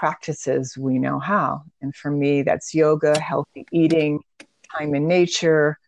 practices 0.00 0.78
we 0.78 0.98
know 0.98 1.18
how. 1.18 1.62
And 1.82 1.94
for 1.94 2.10
me, 2.10 2.40
that's 2.40 2.74
yoga, 2.74 3.20
healthy 3.20 3.66
eating, 3.70 4.20
time 4.74 4.94
in 4.94 5.06
nature, 5.06 5.78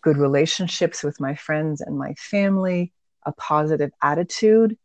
good 0.00 0.16
relationships 0.16 1.04
with 1.04 1.20
my 1.20 1.36
friends 1.36 1.80
and 1.80 1.96
my 1.96 2.12
family, 2.14 2.92
a 3.24 3.30
positive 3.30 3.92
attitude. 4.02 4.76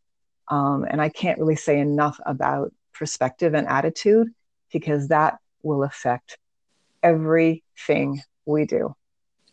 Um, 0.49 0.85
and 0.87 1.01
I 1.01 1.09
can't 1.09 1.39
really 1.39 1.55
say 1.55 1.79
enough 1.79 2.19
about 2.23 2.71
perspective 2.93 3.55
and 3.55 3.67
attitude 3.67 4.27
because 4.71 5.07
that 5.07 5.39
will 5.63 5.83
affect 5.83 6.37
everything 7.01 8.21
we 8.45 8.65
do. 8.65 8.95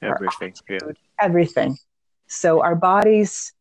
Everything, 0.02 0.54
yeah. 0.68 0.78
Everything. 1.18 1.78
So 2.26 2.60
our 2.60 2.76
bodies, 2.76 3.53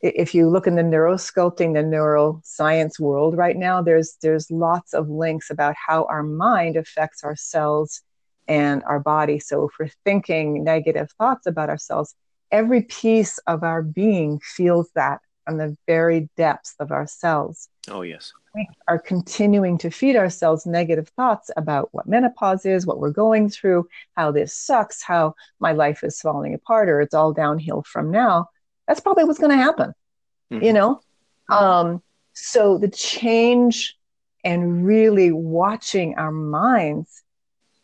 if 0.00 0.34
you 0.34 0.48
look 0.48 0.66
in 0.66 0.76
the 0.76 0.82
neurosculpting, 0.82 1.74
the 1.74 1.82
neuroscience 1.82 3.00
world 3.00 3.36
right 3.36 3.56
now, 3.56 3.82
there's 3.82 4.16
there's 4.22 4.50
lots 4.50 4.94
of 4.94 5.08
links 5.08 5.50
about 5.50 5.74
how 5.74 6.04
our 6.04 6.22
mind 6.22 6.76
affects 6.76 7.24
our 7.24 7.36
cells 7.36 8.02
and 8.46 8.82
our 8.84 9.00
body. 9.00 9.38
So 9.38 9.64
if 9.64 9.72
we're 9.78 9.90
thinking 10.04 10.64
negative 10.64 11.10
thoughts 11.18 11.46
about 11.46 11.68
ourselves, 11.68 12.14
every 12.50 12.82
piece 12.82 13.38
of 13.46 13.62
our 13.62 13.82
being 13.82 14.40
feels 14.40 14.90
that 14.94 15.20
from 15.44 15.58
the 15.58 15.76
very 15.86 16.28
depths 16.36 16.74
of 16.78 16.92
our 16.92 17.06
cells. 17.06 17.68
Oh, 17.90 18.02
yes. 18.02 18.32
We 18.54 18.68
are 18.86 18.98
continuing 18.98 19.78
to 19.78 19.90
feed 19.90 20.14
ourselves 20.14 20.66
negative 20.66 21.08
thoughts 21.16 21.50
about 21.56 21.88
what 21.92 22.06
menopause 22.06 22.66
is, 22.66 22.86
what 22.86 22.98
we're 22.98 23.10
going 23.10 23.48
through, 23.48 23.88
how 24.16 24.30
this 24.30 24.54
sucks, 24.54 25.02
how 25.02 25.34
my 25.58 25.72
life 25.72 26.04
is 26.04 26.20
falling 26.20 26.52
apart, 26.54 26.90
or 26.90 27.00
it's 27.00 27.14
all 27.14 27.32
downhill 27.32 27.82
from 27.82 28.10
now. 28.10 28.48
That's 28.88 29.00
probably 29.00 29.24
what's 29.24 29.38
going 29.38 29.56
to 29.56 29.62
happen, 29.62 29.92
mm-hmm. 30.52 30.64
you 30.64 30.72
know? 30.72 31.00
Um, 31.48 32.02
so 32.32 32.78
the 32.78 32.88
change 32.88 33.96
and 34.42 34.84
really 34.84 35.30
watching 35.30 36.16
our 36.16 36.32
minds 36.32 37.22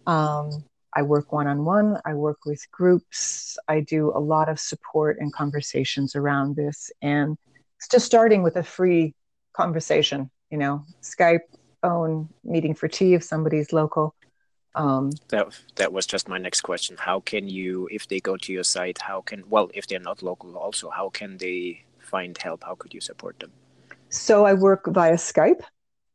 Um, 0.06 0.50
I 0.94 1.02
work 1.02 1.32
one 1.32 1.46
on 1.46 1.64
one, 1.64 1.98
I 2.04 2.14
work 2.14 2.38
with 2.46 2.64
groups, 2.72 3.58
I 3.68 3.80
do 3.80 4.10
a 4.14 4.18
lot 4.18 4.48
of 4.48 4.58
support 4.58 5.18
and 5.20 5.32
conversations 5.32 6.16
around 6.16 6.56
this. 6.56 6.90
And 7.02 7.36
it's 7.76 7.88
just 7.88 8.06
starting 8.06 8.42
with 8.42 8.56
a 8.56 8.62
free 8.62 9.14
conversation, 9.52 10.30
you 10.50 10.58
know, 10.58 10.84
Skype, 11.02 11.40
phone, 11.82 12.28
meeting 12.42 12.74
for 12.74 12.88
tea 12.88 13.14
if 13.14 13.22
somebody's 13.22 13.72
local. 13.72 14.14
Um, 14.74 15.12
that 15.28 15.46
that 15.76 15.92
was 15.92 16.06
just 16.06 16.28
my 16.28 16.38
next 16.38 16.60
question. 16.60 16.96
How 16.98 17.20
can 17.20 17.48
you, 17.48 17.88
if 17.90 18.06
they 18.06 18.20
go 18.20 18.36
to 18.36 18.52
your 18.52 18.64
site, 18.64 18.98
how 18.98 19.20
can 19.22 19.44
well, 19.48 19.70
if 19.74 19.86
they're 19.86 19.98
not 19.98 20.22
local, 20.22 20.56
also, 20.56 20.90
how 20.90 21.08
can 21.10 21.36
they 21.38 21.84
find 21.98 22.36
help? 22.38 22.64
How 22.64 22.74
could 22.74 22.94
you 22.94 23.00
support 23.00 23.38
them? 23.40 23.52
So 24.08 24.44
I 24.46 24.54
work 24.54 24.86
via 24.86 25.14
Skype 25.14 25.62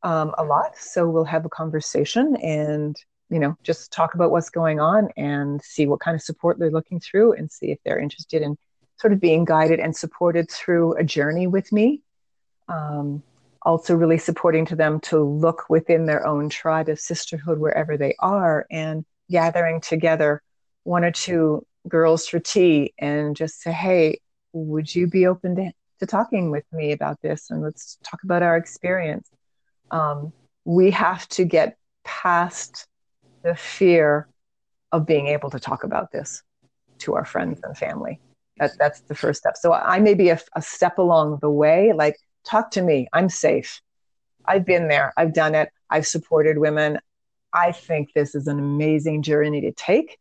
um, 0.03 0.33
a 0.37 0.43
lot. 0.43 0.77
So 0.77 1.09
we'll 1.09 1.25
have 1.25 1.45
a 1.45 1.49
conversation 1.49 2.35
and 2.37 2.95
you 3.29 3.39
know 3.39 3.55
just 3.63 3.91
talk 3.91 4.13
about 4.13 4.31
what's 4.31 4.49
going 4.49 4.79
on 4.79 5.09
and 5.17 5.61
see 5.61 5.85
what 5.85 5.99
kind 5.99 6.15
of 6.15 6.21
support 6.21 6.59
they're 6.59 6.71
looking 6.71 6.99
through 6.99 7.33
and 7.33 7.51
see 7.51 7.71
if 7.71 7.79
they're 7.83 7.99
interested 7.99 8.41
in 8.41 8.57
sort 8.97 9.13
of 9.13 9.19
being 9.19 9.45
guided 9.45 9.79
and 9.79 9.95
supported 9.95 10.49
through 10.49 10.93
a 10.93 11.03
journey 11.03 11.47
with 11.47 11.71
me. 11.71 12.01
Um, 12.67 13.23
also 13.63 13.95
really 13.95 14.17
supporting 14.17 14.65
to 14.65 14.75
them 14.75 14.99
to 14.99 15.19
look 15.19 15.69
within 15.69 16.05
their 16.05 16.25
own 16.25 16.49
tribe 16.49 16.89
of 16.89 16.99
sisterhood 16.99 17.59
wherever 17.59 17.97
they 17.97 18.15
are 18.19 18.65
and 18.69 19.05
gathering 19.31 19.81
together 19.81 20.41
one 20.83 21.03
or 21.03 21.11
two 21.11 21.65
girls 21.87 22.27
for 22.27 22.39
tea 22.39 22.93
and 22.99 23.35
just 23.35 23.61
say 23.61 23.71
hey 23.71 24.19
would 24.53 24.93
you 24.93 25.07
be 25.07 25.25
open 25.25 25.55
to, 25.55 25.71
to 25.99 26.05
talking 26.05 26.51
with 26.51 26.65
me 26.71 26.91
about 26.91 27.19
this 27.21 27.49
and 27.49 27.61
let's 27.61 27.97
talk 28.03 28.23
about 28.23 28.43
our 28.43 28.55
experience? 28.55 29.29
Um, 29.91 30.31
we 30.63 30.91
have 30.91 31.27
to 31.29 31.43
get 31.43 31.77
past 32.03 32.87
the 33.43 33.55
fear 33.55 34.27
of 34.91 35.05
being 35.05 35.27
able 35.27 35.49
to 35.51 35.59
talk 35.59 35.83
about 35.83 36.11
this 36.11 36.43
to 36.99 37.15
our 37.15 37.25
friends 37.25 37.59
and 37.63 37.77
family. 37.77 38.21
That's 38.59 38.75
that's 38.77 39.01
the 39.09 39.15
first 39.15 39.39
step. 39.39 39.57
So 39.57 39.73
I 39.73 39.99
may 39.99 40.13
be 40.15 40.29
a, 40.29 40.39
a 40.55 40.61
step 40.61 40.97
along 40.99 41.39
the 41.41 41.49
way. 41.49 41.93
Like, 41.93 42.17
talk 42.45 42.71
to 42.71 42.81
me. 42.81 43.07
I'm 43.13 43.29
safe. 43.29 43.81
I've 44.45 44.65
been 44.65 44.87
there. 44.89 45.13
I've 45.17 45.33
done 45.33 45.55
it. 45.55 45.69
I've 45.89 46.07
supported 46.07 46.57
women. 46.59 46.99
I 47.53 47.71
think 47.71 48.09
this 48.13 48.35
is 48.35 48.47
an 48.47 48.59
amazing 48.59 49.23
journey 49.23 49.61
to 49.61 49.71
take. 49.73 50.17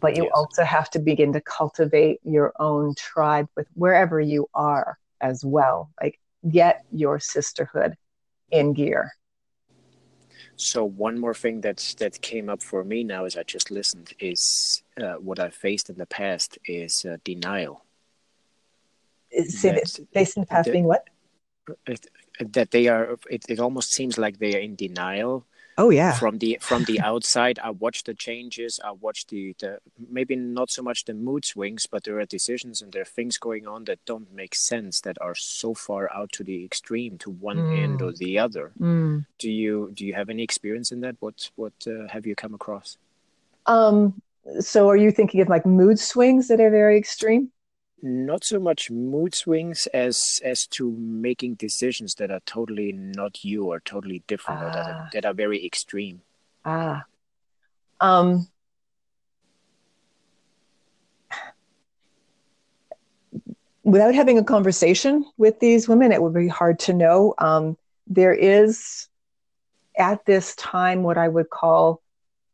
but 0.00 0.16
you 0.16 0.24
Yes. 0.24 0.32
also 0.34 0.64
have 0.64 0.90
to 0.90 0.98
begin 0.98 1.32
to 1.32 1.40
cultivate 1.40 2.20
your 2.24 2.52
own 2.58 2.94
tribe 2.94 3.48
with 3.56 3.66
wherever 3.74 4.20
you 4.20 4.48
are 4.54 4.98
as 5.20 5.44
well. 5.44 5.90
Like 6.02 6.20
get 6.50 6.84
your 6.92 7.18
sisterhood 7.20 7.94
in 8.50 8.74
gear. 8.74 9.12
So 10.60 10.84
one 10.84 11.18
more 11.20 11.34
thing 11.34 11.60
that 11.60 11.78
that 11.98 12.20
came 12.20 12.48
up 12.48 12.62
for 12.62 12.82
me 12.82 13.04
now 13.04 13.24
as 13.24 13.36
I 13.36 13.44
just 13.44 13.70
listened 13.70 14.12
is 14.18 14.82
uh, 15.00 15.14
what 15.14 15.38
I 15.38 15.50
faced 15.50 15.88
in 15.88 15.96
the 15.96 16.06
past 16.06 16.58
is 16.66 17.04
uh, 17.04 17.16
denial. 17.22 17.84
Say 19.46 19.70
that 19.70 20.00
based 20.12 20.36
in 20.36 20.42
the 20.42 20.46
past 20.46 20.66
that- 20.66 20.72
being 20.72 20.84
what? 20.84 21.08
It, 21.86 22.06
that 22.40 22.70
they 22.70 22.88
are. 22.88 23.18
It, 23.30 23.44
it 23.48 23.60
almost 23.60 23.92
seems 23.92 24.16
like 24.18 24.38
they 24.38 24.56
are 24.56 24.60
in 24.60 24.74
denial 24.74 25.44
Oh 25.80 25.90
yeah. 25.90 26.12
from 26.18 26.38
the 26.38 26.58
from 26.60 26.84
the 26.84 27.00
outside. 27.00 27.58
I 27.62 27.70
watch 27.70 28.02
the 28.02 28.14
changes. 28.14 28.80
I 28.84 28.90
watch 28.90 29.26
the 29.28 29.54
the 29.60 29.78
maybe 30.10 30.34
not 30.34 30.70
so 30.70 30.82
much 30.82 31.04
the 31.04 31.14
mood 31.14 31.44
swings, 31.44 31.86
but 31.86 32.02
there 32.02 32.18
are 32.18 32.26
decisions 32.26 32.82
and 32.82 32.92
there 32.92 33.02
are 33.02 33.14
things 33.16 33.38
going 33.38 33.66
on 33.68 33.84
that 33.84 34.04
don't 34.04 34.28
make 34.34 34.54
sense 34.56 35.00
that 35.02 35.16
are 35.20 35.36
so 35.36 35.74
far 35.74 36.10
out 36.12 36.32
to 36.32 36.42
the 36.44 36.64
extreme 36.64 37.16
to 37.18 37.30
one 37.30 37.58
Mm. 37.58 37.78
end 37.84 38.02
or 38.02 38.12
the 38.12 38.38
other. 38.40 38.72
Mm. 38.80 39.24
Do 39.38 39.50
you 39.50 39.92
do 39.94 40.04
you 40.04 40.14
have 40.14 40.28
any 40.30 40.42
experience 40.42 40.90
in 40.94 41.00
that? 41.02 41.16
What 41.20 41.50
what 41.56 41.74
uh, 41.86 42.08
have 42.08 42.26
you 42.26 42.34
come 42.34 42.54
across? 42.54 42.98
Um, 43.66 44.20
so 44.60 44.88
are 44.90 44.96
you 44.96 45.10
thinking 45.12 45.40
of 45.42 45.48
like 45.48 45.64
mood 45.66 45.98
swings 45.98 46.48
that 46.48 46.60
are 46.60 46.70
very 46.70 46.96
extreme? 46.98 47.52
Not 48.02 48.44
so 48.44 48.60
much 48.60 48.90
mood 48.90 49.34
swings 49.34 49.88
as 49.92 50.40
as 50.44 50.66
to 50.66 50.90
making 50.98 51.54
decisions 51.54 52.14
that 52.14 52.30
are 52.30 52.40
totally 52.46 52.92
not 52.92 53.44
you 53.44 53.64
or 53.64 53.80
totally 53.80 54.22
different 54.26 54.62
or 54.62 54.70
that 54.70 54.86
are, 54.86 55.02
Ah. 55.02 55.08
that 55.12 55.24
are 55.24 55.34
very 55.34 55.64
extreme 55.64 56.22
Ah. 56.64 57.04
Um, 58.00 58.46
without 63.84 64.14
having 64.14 64.38
a 64.38 64.44
conversation 64.44 65.24
with 65.36 65.58
these 65.60 65.88
women, 65.88 66.12
it 66.12 66.22
would 66.22 66.34
be 66.34 66.48
hard 66.48 66.78
to 66.80 66.92
know. 66.92 67.34
Um, 67.38 67.76
there 68.06 68.34
is 68.34 69.08
at 69.98 70.24
this 70.26 70.54
time 70.56 71.02
what 71.02 71.18
I 71.18 71.28
would 71.28 71.50
call 71.50 72.02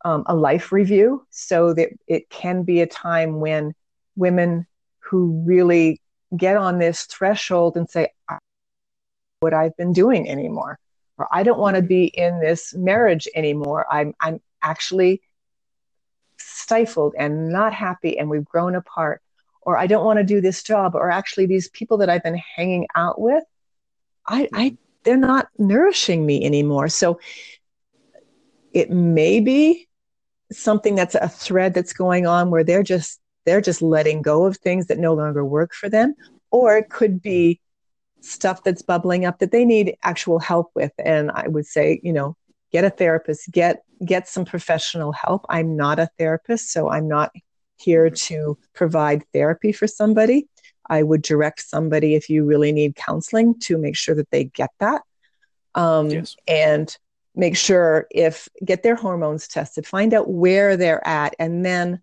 um, 0.05 0.23
a 0.27 0.35
life 0.35 0.71
review, 0.73 1.27
so 1.31 1.73
that 1.75 1.91
it 2.07 2.29
can 2.31 2.63
be 2.63 2.81
a 2.81 2.87
time 2.87 3.41
when 3.41 3.75
women 4.17 4.67
who 5.15 5.45
really 5.47 6.01
get 6.37 6.57
on 6.57 6.81
this 6.81 7.05
threshold 7.05 7.77
and 7.77 7.89
say, 7.89 8.09
"I 8.29 8.33
don't 8.33 8.41
know 8.41 9.47
"What 9.47 9.55
I've 9.55 9.77
been 9.77 9.93
doing 9.93 10.29
anymore," 10.29 10.77
or 11.19 11.29
"I 11.31 11.45
don't 11.45 11.61
want 11.61 11.77
to 11.77 11.83
be 11.83 12.07
in 12.07 12.41
this 12.41 12.75
marriage 12.75 13.29
anymore. 13.37 13.87
I'm 13.89 14.13
I'm 14.19 14.41
actually 14.61 15.23
stifled 16.37 17.15
and 17.17 17.51
not 17.51 17.73
happy, 17.73 18.19
and 18.19 18.29
we've 18.29 18.45
grown 18.45 18.75
apart." 18.75 19.23
Or 19.63 19.79
I 19.79 19.87
don't 19.87 20.05
want 20.05 20.19
to 20.19 20.25
do 20.25 20.41
this 20.41 20.65
job, 20.65 20.97
or 20.97 21.13
actually 21.13 21.47
these 21.47 21.69
people 21.69 21.99
that 21.99 22.11
I've 22.11 22.25
been 22.25 22.43
hanging 22.57 22.89
out 22.97 23.21
with, 23.21 23.45
I, 24.27 24.49
I 24.53 24.71
mm-hmm. 24.71 24.75
they're 25.05 25.17
not 25.17 25.49
nourishing 25.59 26.27
me 26.27 26.45
anymore. 26.45 26.89
So 26.89 27.21
it 28.73 28.91
may 28.91 29.39
be 29.39 29.87
something 30.51 30.97
that's 30.97 31.15
a 31.15 31.29
thread 31.29 31.73
that's 31.73 31.93
going 31.93 32.27
on 32.27 32.51
where 32.51 32.65
they're 32.65 32.83
just 32.83 33.21
they're 33.45 33.61
just 33.61 33.83
letting 33.83 34.23
go 34.23 34.45
of 34.47 34.57
things 34.57 34.87
that 34.87 34.99
no 34.99 35.15
longer 35.15 35.45
work 35.45 35.75
for 35.75 35.89
them 35.89 36.15
or 36.51 36.77
it 36.77 36.89
could 36.91 37.21
be 37.21 37.61
stuff 38.21 38.63
that's 38.65 38.83
bubbling 38.83 39.25
up 39.25 39.39
that 39.39 39.53
they 39.53 39.65
need 39.65 39.97
actual 40.03 40.39
help 40.39 40.71
with. 40.75 40.93
And 40.99 41.31
i 41.31 41.47
would 41.49 41.67
say 41.67 42.01
you 42.03 42.13
know 42.13 42.37
get 42.73 42.85
a 42.85 42.91
therapist 42.91 43.51
get 43.53 43.83
get 44.05 44.29
some 44.29 44.45
professional 44.45 45.13
help. 45.13 45.47
I'm 45.49 45.77
not 45.77 45.99
a 45.99 46.09
therapist 46.19 46.73
so 46.73 46.91
i'm 46.91 47.09
not 47.09 47.31
here 47.77 48.09
to 48.09 48.57
provide 48.73 49.25
therapy 49.33 49.73
for 49.73 49.87
somebody. 49.87 50.47
I 50.89 51.03
would 51.03 51.23
direct 51.23 51.61
somebody 51.61 52.15
if 52.15 52.29
you 52.31 52.45
really 52.45 52.73
need 52.73 52.95
counseling 52.95 53.59
to 53.61 53.77
make 53.79 53.97
sure 53.97 54.15
that 54.15 54.31
they 54.31 54.45
get 54.45 54.71
that. 54.79 55.03
Um, 55.75 56.09
Yes. 56.11 56.37
and 56.47 56.97
make 57.35 57.57
sure 57.57 58.07
if 58.11 58.49
get 58.65 58.83
their 58.85 58.95
hormones 58.95 59.49
tested 59.49 59.87
find 59.87 60.15
out 60.15 60.31
where 60.31 60.77
they're 60.77 61.05
at 61.07 61.35
and 61.39 61.65
then 61.65 62.01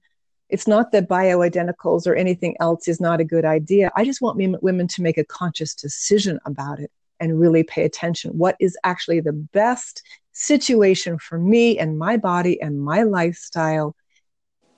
it's 0.51 0.67
not 0.67 0.91
that 0.91 1.07
bioidenticals 1.07 2.05
or 2.05 2.13
anything 2.13 2.55
else 2.59 2.87
is 2.87 2.99
not 2.99 3.21
a 3.21 3.25
good 3.25 3.45
idea. 3.45 3.89
I 3.95 4.03
just 4.03 4.21
want 4.21 4.37
women- 4.37 4.59
women 4.61 4.87
to 4.89 5.01
make 5.01 5.17
a 5.17 5.23
conscious 5.23 5.73
decision 5.73 6.39
about 6.45 6.79
it 6.79 6.91
and 7.19 7.39
really 7.39 7.63
pay 7.63 7.85
attention. 7.85 8.31
What 8.37 8.57
is 8.59 8.77
actually 8.83 9.21
the 9.21 9.31
best 9.31 10.03
situation 10.33 11.17
for 11.17 11.39
me 11.39 11.79
and 11.79 11.97
my 11.97 12.17
body 12.17 12.61
and 12.61 12.81
my 12.81 13.03
lifestyle 13.03 13.95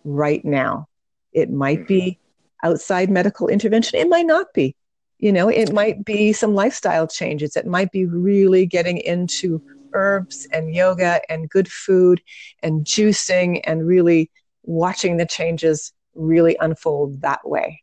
right 0.03 0.45
now? 0.45 0.87
It 1.31 1.49
might 1.49 1.87
be 1.87 2.01
mm-hmm. 2.01 2.69
outside 2.71 3.09
medical 3.09 3.47
intervention. 3.47 3.99
It 3.99 4.09
might 4.09 4.27
not 4.27 4.53
be. 4.53 4.75
You 5.17 5.31
know 5.31 5.47
it 5.47 5.71
might 5.71 6.03
be 6.03 6.33
some 6.33 6.53
lifestyle 6.53 7.07
changes. 7.07 7.55
It 7.55 7.65
might 7.65 7.91
be 7.91 8.05
really 8.05 8.65
getting 8.65 8.97
into 8.97 9.61
herbs 9.93 10.45
and 10.51 10.75
yoga 10.75 11.21
and 11.31 11.49
good 11.49 11.71
food 11.71 12.21
and 12.61 12.83
juicing 12.83 13.61
and 13.63 13.87
really 13.87 14.29
watching 14.63 15.17
the 15.17 15.25
changes 15.25 15.93
really 16.15 16.57
unfold 16.59 17.21
that 17.21 17.47
way. 17.47 17.81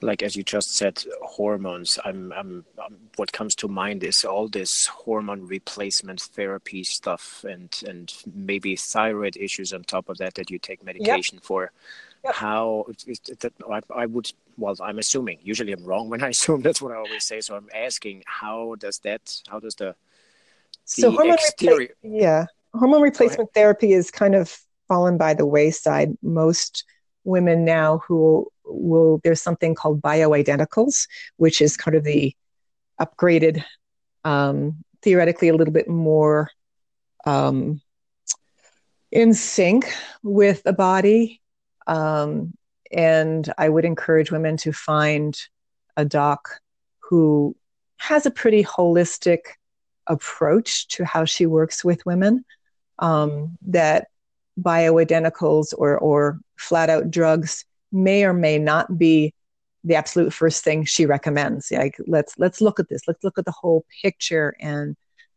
Like 0.00 0.22
as 0.22 0.34
you 0.34 0.42
just 0.42 0.74
said 0.74 1.02
hormones 1.22 1.96
I'm, 2.04 2.32
I'm, 2.32 2.64
I'm 2.82 2.96
what 3.16 3.32
comes 3.32 3.54
to 3.56 3.68
mind 3.68 4.02
is 4.02 4.24
all 4.24 4.48
this 4.48 4.86
hormone 4.86 5.46
replacement 5.46 6.20
therapy 6.20 6.82
stuff 6.82 7.44
and 7.48 7.70
and 7.86 8.12
maybe 8.34 8.74
thyroid 8.74 9.36
issues 9.36 9.72
on 9.72 9.84
top 9.84 10.08
of 10.08 10.18
that 10.18 10.34
that 10.34 10.50
you 10.50 10.58
take 10.58 10.82
medication 10.82 11.38
for. 11.38 11.70
Yep. 12.24 12.34
how 12.34 12.86
is 13.06 13.18
that 13.40 13.52
I, 13.68 13.80
I 13.92 14.06
would 14.06 14.30
well 14.56 14.76
i'm 14.80 15.00
assuming 15.00 15.38
usually 15.42 15.72
i'm 15.72 15.84
wrong 15.84 16.08
when 16.08 16.22
i 16.22 16.28
assume 16.28 16.62
that's 16.62 16.80
what 16.80 16.92
i 16.92 16.96
always 16.96 17.24
say 17.24 17.40
so 17.40 17.56
i'm 17.56 17.68
asking 17.74 18.22
how 18.26 18.76
does 18.78 18.98
that 18.98 19.40
how 19.48 19.58
does 19.58 19.74
the 19.74 19.96
so 20.84 21.10
hormone 21.10 21.34
exterior 21.34 21.88
repla- 22.04 22.20
yeah 22.20 22.46
hormone 22.74 23.02
replacement 23.02 23.52
therapy 23.54 23.92
is 23.92 24.12
kind 24.12 24.36
of 24.36 24.56
fallen 24.92 25.16
by 25.16 25.32
the 25.32 25.46
wayside 25.46 26.10
most 26.20 26.84
women 27.24 27.64
now 27.64 28.02
who 28.06 28.46
will 28.66 29.22
there's 29.24 29.40
something 29.40 29.74
called 29.74 30.02
bioidenticals 30.02 31.06
which 31.36 31.62
is 31.62 31.78
kind 31.78 31.96
of 31.96 32.04
the 32.04 32.36
upgraded 33.00 33.64
um, 34.24 34.84
theoretically 35.00 35.48
a 35.48 35.54
little 35.54 35.72
bit 35.72 35.88
more 35.88 36.50
um, 37.24 37.80
in 39.10 39.32
sync 39.32 39.90
with 40.22 40.62
the 40.62 40.74
body. 40.74 41.40
Um, 41.86 42.52
and 42.92 43.50
i 43.56 43.66
would 43.70 43.86
encourage 43.86 44.30
women 44.30 44.58
to 44.58 44.70
find 44.72 45.40
a 45.96 46.04
doc 46.04 46.60
who 46.98 47.56
has 47.96 48.26
a 48.26 48.30
pretty 48.30 48.62
holistic 48.62 49.40
approach 50.06 50.86
to 50.88 51.02
how 51.02 51.24
she 51.24 51.46
works 51.46 51.82
with 51.82 52.04
women 52.04 52.44
um, 52.98 53.56
that 53.62 54.08
bioidenticals 54.62 55.74
or, 55.76 55.98
or 55.98 56.40
flat 56.56 56.90
out 56.90 57.10
drugs 57.10 57.64
may 57.90 58.24
or 58.24 58.32
may 58.32 58.58
not 58.58 58.98
be 58.98 59.34
the 59.84 59.94
absolute 59.94 60.32
first 60.32 60.62
thing 60.64 60.84
she 60.84 61.06
recommends. 61.06 61.70
Like 61.70 61.96
let's 62.06 62.38
let's 62.38 62.60
look 62.60 62.78
at 62.78 62.88
this. 62.88 63.02
Let's 63.06 63.24
look 63.24 63.38
at 63.38 63.44
the 63.44 63.52
whole 63.52 63.84
picture 64.02 64.54
and 64.60 64.96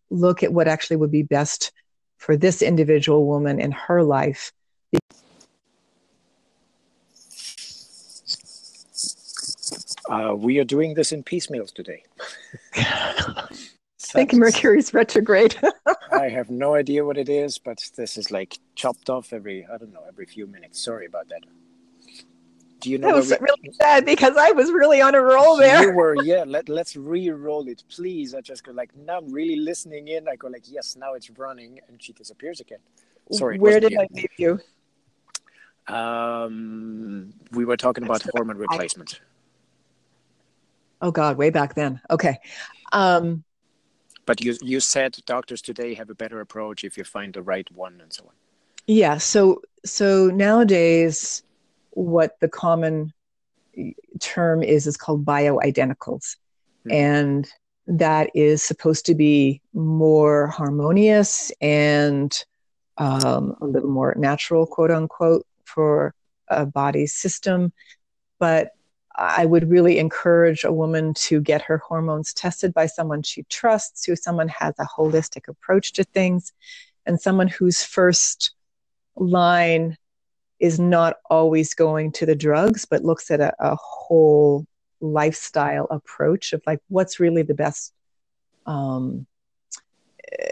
look 0.10 0.44
at 0.44 0.54
what 0.54 0.68
actually 0.68 0.98
would 0.98 1.12
be 1.12 1.24
best 1.24 1.72
for 2.18 2.38
this 2.38 2.62
individual 2.62 3.26
woman 3.26 3.60
in 3.60 3.72
her 3.72 4.04
life. 4.04 4.52
Uh, 10.08 10.36
we 10.36 10.60
are 10.60 10.64
doing 10.64 10.94
this 10.94 11.12
in 11.12 11.24
piecemeals 11.24 11.72
today 11.72 12.04
i 14.14 14.20
think 14.20 14.34
mercury's 14.34 14.94
retrograde 14.94 15.56
I 16.12 16.30
have 16.30 16.50
no 16.50 16.76
idea 16.76 17.04
what 17.04 17.18
it 17.18 17.28
is, 17.30 17.58
but 17.58 17.78
this 17.98 18.18
is 18.18 18.32
like 18.32 18.58
chopped 18.76 19.10
off 19.10 19.34
every 19.34 19.66
I 19.72 19.78
don't 19.78 19.92
know 19.94 20.04
every 20.08 20.26
few 20.26 20.48
minutes. 20.48 20.80
Sorry 20.80 21.06
about 21.08 21.28
that. 21.30 21.42
Do 22.80 22.90
you 22.90 22.98
know? 22.98 23.08
that 23.08 23.16
was 23.16 23.30
we- 23.32 23.38
really 23.42 23.72
sad 23.74 24.06
because 24.06 24.36
i 24.38 24.52
was 24.52 24.72
really 24.72 25.02
on 25.02 25.14
a 25.16 25.22
roll 25.22 25.58
there 25.58 25.82
You 25.84 25.92
were, 25.92 26.16
yeah. 26.24 26.44
Let 26.48 26.70
Let's 26.70 26.96
re-roll 26.96 27.68
it, 27.68 27.84
please. 27.90 28.34
I 28.34 28.42
just 28.42 28.64
go 28.64 28.72
like 28.72 28.96
now. 28.96 29.18
I'm 29.18 29.32
really 29.32 29.58
listening 29.58 30.08
in. 30.08 30.28
I 30.28 30.36
go 30.38 30.48
like, 30.48 30.64
yes, 30.72 30.96
now 30.96 31.16
it's 31.16 31.30
running, 31.32 31.80
and 31.88 32.02
she 32.02 32.14
disappears 32.14 32.60
again. 32.62 32.80
Sorry, 33.32 33.58
where 33.60 33.80
did 33.80 33.98
i 33.98 34.08
leave 34.12 34.36
you 34.38 34.60
Um, 35.88 37.34
we 37.52 37.66
were 37.66 37.78
talking 37.78 38.04
about 38.04 38.24
hormone 38.34 38.58
replacement. 38.58 39.20
oh 41.02 41.12
god 41.12 41.38
way 41.38 41.50
back 41.50 41.76
then 41.76 42.00
okay 42.10 42.38
um 42.94 43.44
But 44.26 44.42
you 44.44 44.58
you 44.62 44.80
said 44.80 45.18
doctors 45.26 45.62
today 45.62 45.94
have 45.94 46.10
a 46.10 46.16
better 46.16 46.42
approach 46.42 46.84
if 46.84 46.98
you 46.98 47.04
find 47.04 47.34
the 47.34 47.42
right 47.42 47.68
one 47.72 48.00
and 48.02 48.12
so 48.12 48.24
on. 48.26 48.34
Yeah, 48.88 49.18
so 49.18 49.62
so 49.86 50.28
nowadays 50.28 51.44
what 51.92 52.40
the 52.42 52.50
common 52.50 53.14
term 54.20 54.64
is 54.64 54.88
is 54.88 54.98
called 54.98 55.26
bioidenticals. 55.26 56.38
Hmm. 56.84 56.92
And 56.92 57.50
that 57.88 58.30
is 58.34 58.64
supposed 58.64 59.06
to 59.06 59.16
be 59.16 59.62
more 59.74 60.48
harmonious 60.48 61.52
and 61.62 62.36
um, 62.98 63.56
a 63.62 63.66
little 63.66 63.90
more 63.90 64.16
natural, 64.18 64.66
quote 64.66 64.92
unquote, 64.92 65.46
for 65.66 66.14
a 66.48 66.66
body 66.66 67.06
system. 67.06 67.74
But 68.40 68.70
I 69.18 69.46
would 69.46 69.70
really 69.70 69.98
encourage 69.98 70.64
a 70.64 70.74
woman 70.74 71.14
to 71.16 71.40
get 71.42 71.62
her 71.64 71.78
hormones 71.78 72.34
tested 72.34 72.74
by 72.74 72.88
someone 72.88 73.24
she 73.24 73.44
trusts, 73.44 74.06
who 74.06 74.16
someone 74.16 74.50
has 74.50 74.76
a 74.78 74.86
holistic 74.86 75.48
approach 75.48 75.94
to 75.94 76.04
things, 76.04 76.52
and 77.06 77.20
someone 77.20 77.48
whose 77.48 77.84
first 77.84 78.52
line 79.16 79.98
is 80.60 80.80
not 80.80 81.18
always 81.30 81.74
going 81.74 82.12
to 82.14 82.26
the 82.26 82.36
drugs, 82.36 82.86
but 82.86 83.04
looks 83.04 83.32
at 83.32 83.40
a, 83.40 83.54
a 83.60 83.76
whole 83.76 84.66
lifestyle 85.02 85.88
approach 85.90 86.54
of 86.54 86.62
like 86.66 86.80
what's 86.88 87.20
really 87.20 87.44
the 87.44 87.54
best 87.54 87.94
um, 88.66 89.26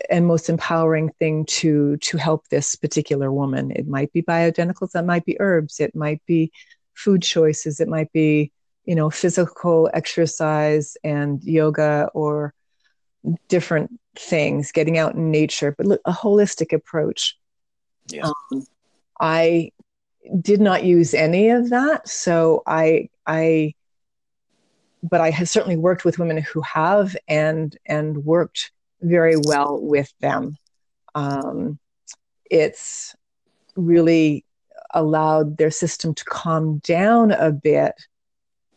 and 0.10 0.28
most 0.28 0.50
empowering 0.50 1.10
thing 1.20 1.46
to 1.46 1.98
to 1.98 2.18
help 2.18 2.48
this 2.48 2.76
particular 2.76 3.32
woman. 3.32 3.72
It 3.72 3.88
might 3.88 4.14
be 4.14 4.22
bioidenticals, 4.22 4.92
that 4.92 5.06
might 5.06 5.26
be 5.26 5.40
herbs, 5.40 5.80
it 5.80 5.96
might 5.96 6.22
be 6.26 6.52
food 6.94 7.22
choices, 7.22 7.80
it 7.80 7.88
might 7.88 8.12
be 8.12 8.52
you 8.86 8.96
know 8.96 9.10
physical 9.10 9.90
exercise 9.94 10.98
and 11.04 11.44
yoga 11.44 12.10
or 12.14 12.54
different 13.48 14.00
things, 14.16 14.72
getting 14.72 14.98
out 14.98 15.16
in 15.16 15.32
nature, 15.32 15.74
but 15.78 15.86
look, 15.86 16.02
a 16.06 16.12
holistic 16.12 16.74
approach. 16.74 17.38
Yes. 18.08 18.32
Um, 18.52 18.66
I 19.20 19.72
did 20.42 20.62
not 20.62 20.84
use 20.84 21.14
any 21.14 21.50
of 21.50 21.70
that, 21.70 22.08
so 22.08 22.64
I 22.66 23.10
I 23.26 23.74
but 25.02 25.20
I 25.20 25.32
have 25.32 25.50
certainly 25.50 25.76
worked 25.76 26.06
with 26.06 26.20
women 26.20 26.38
who 26.38 26.62
have 26.62 27.16
and 27.28 27.78
and 27.86 28.24
worked 28.26 28.72
very 29.02 29.36
well 29.36 29.80
with 29.82 30.14
them. 30.20 30.58
Um, 31.14 31.78
it's 32.50 33.16
really 33.76 34.46
allowed 34.94 35.58
their 35.58 35.72
system 35.72 36.14
to 36.14 36.26
calm 36.26 36.80
down 36.80 37.32
a 37.32 37.52
bit 37.52 37.94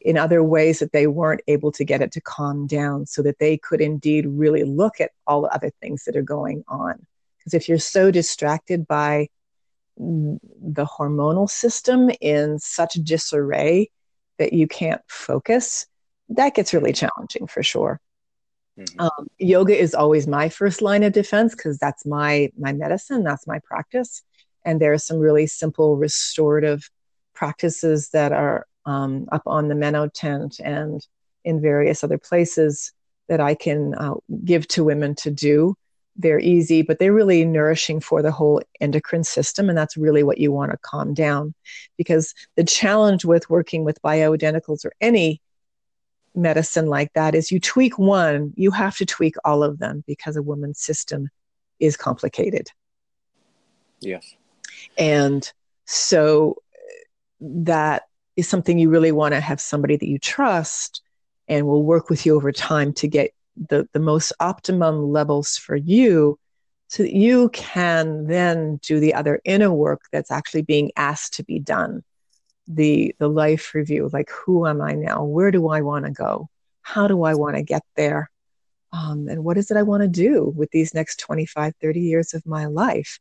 in 0.01 0.17
other 0.17 0.43
ways 0.43 0.79
that 0.79 0.93
they 0.93 1.07
weren't 1.07 1.41
able 1.49 1.73
to 1.73 1.85
get 1.85 2.01
it 2.01 2.13
to 2.13 2.21
calm 2.21 2.67
down 2.67 3.07
so 3.07 3.23
that 3.23 3.39
they 3.39 3.59
could 3.59 3.81
indeed 3.81 4.25
really 4.27 4.63
look 4.63 5.01
at 5.01 5.11
all 5.27 5.43
the 5.43 5.49
other 5.49 5.71
things 5.81 6.05
that 6.05 6.17
are 6.17 6.23
going 6.23 6.63
on. 6.69 7.05
Because 7.39 7.55
if 7.55 7.69
you're 7.69 7.79
so 7.79 8.11
distracted 8.11 8.87
by 8.87 9.29
the 9.99 10.85
hormonal 10.85 11.49
system 11.49 12.11
in 12.21 12.59
such 12.59 12.95
disarray 12.95 13.91
that 14.39 14.53
you 14.53 14.69
can't 14.69 15.01
focus, 15.09 15.87
that 16.29 16.55
gets 16.55 16.75
really 16.75 16.93
challenging 16.93 17.47
for 17.47 17.63
sure. 17.63 18.01
Mm-hmm. 18.79 19.01
Um, 19.01 19.27
yoga 19.39 19.77
is 19.77 19.95
always 19.95 20.27
my 20.27 20.51
first 20.51 20.83
line 20.83 21.03
of 21.03 21.15
defense 21.15 21.55
because 21.55 21.79
that's 21.79 22.05
my 22.05 22.51
my 22.59 22.73
medicine, 22.73 23.25
that's 23.25 23.47
my 23.47 23.59
practice, 23.65 24.23
and 24.67 24.81
there 24.81 24.93
are 24.93 24.99
some 24.99 25.19
really 25.19 25.47
simple 25.47 25.97
restorative 25.97 26.91
practices 27.33 28.11
that 28.11 28.33
are 28.33 28.67
um, 28.85 29.29
up 29.33 29.43
on 29.47 29.69
the 29.69 29.75
Meno 29.75 30.09
tent 30.09 30.61
and 30.63 31.07
in 31.45 31.61
various 31.61 32.03
other 32.03 32.19
places 32.19 32.93
that 33.29 33.41
I 33.41 33.55
can 33.55 33.95
uh, 33.95 34.15
give 34.45 34.67
to 34.69 34.85
women 34.85 35.15
to 35.17 35.31
do. 35.31 35.77
They're 36.17 36.41
easy, 36.41 36.83
but 36.83 36.99
they're 36.99 37.13
really 37.13 37.45
nourishing 37.45 38.01
for 38.01 38.23
the 38.23 38.33
whole 38.33 38.61
endocrine 38.81 39.25
system. 39.25 39.69
And 39.69 39.79
that's 39.79 39.97
really 39.97 40.23
what 40.23 40.39
you 40.39 40.51
want 40.51 40.73
to 40.73 40.79
calm 40.79 41.15
down. 41.15 41.55
Because 41.97 42.35
the 42.57 42.65
challenge 42.65 43.25
with 43.25 43.49
working 43.51 43.85
with 43.85 44.03
bioidenticals 44.03 44.85
or 44.85 44.93
any 45.01 45.41
medicine 46.35 46.87
like 46.87 47.13
that 47.15 47.35
is 47.35 47.53
you 47.53 47.61
tweak 47.61 47.99
one, 47.99 48.53
you 48.57 48.71
have 48.71 48.97
to 48.97 49.07
tweak 49.07 49.35
all 49.45 49.63
of 49.63 49.79
them 49.79 50.05
because 50.07 50.37
a 50.37 50.43
woman's 50.43 50.81
system 50.81 51.29
is 51.81 51.97
complicated. 51.97 52.69
Yes. 54.01 54.37
And 54.97 55.51
so 55.85 56.57
that 57.41 58.03
is 58.37 58.49
something 58.49 58.79
you 58.79 58.91
really 58.91 59.13
want 59.13 59.35
to 59.35 59.41
have 59.41 59.61
somebody 59.61 59.97
that 59.97 60.09
you 60.09 60.19
trust 60.19 61.03
and 61.49 61.67
will 61.67 61.83
work 61.83 62.11
with 62.11 62.27
you 62.27 62.35
over 62.35 62.53
time 62.53 62.93
to 62.95 63.09
get 63.09 63.31
the, 63.57 63.89
the 63.93 64.01
most 64.01 64.33
optimum 64.41 65.13
levels 65.13 65.57
for 65.57 65.77
you 65.77 66.39
so 66.89 67.03
that 67.03 67.15
you 67.15 67.49
can 67.51 68.27
then 68.27 68.79
do 68.83 69.01
the 69.01 69.15
other 69.15 69.41
inner 69.45 69.73
work 69.73 70.03
that's 70.13 70.31
actually 70.31 70.63
being 70.63 70.93
asked 70.97 71.35
to 71.35 71.45
be 71.45 71.59
done. 71.59 72.03
The 72.69 73.15
the 73.19 73.29
life 73.29 73.75
review 73.75 74.11
like 74.13 74.29
who 74.31 74.67
am 74.67 74.83
i 74.83 74.93
now? 74.93 75.23
Where 75.23 75.53
do 75.53 75.69
i 75.69 75.83
want 75.83 76.05
to 76.05 76.11
go? 76.11 76.49
How 76.83 77.07
do 77.07 77.23
i 77.23 77.35
want 77.35 77.57
to 77.57 77.63
get 77.63 77.83
there? 77.95 78.29
Um, 78.93 79.29
and 79.29 79.45
what 79.45 79.57
is 79.57 79.71
it 79.71 79.77
i 79.77 79.83
want 79.83 80.03
to 80.03 80.09
do 80.09 80.53
with 80.57 80.71
these 80.71 80.95
next 80.95 81.21
25 81.21 81.75
30 81.81 82.01
years 82.01 82.35
of 82.35 82.45
my 82.47 82.67
life 82.67 83.19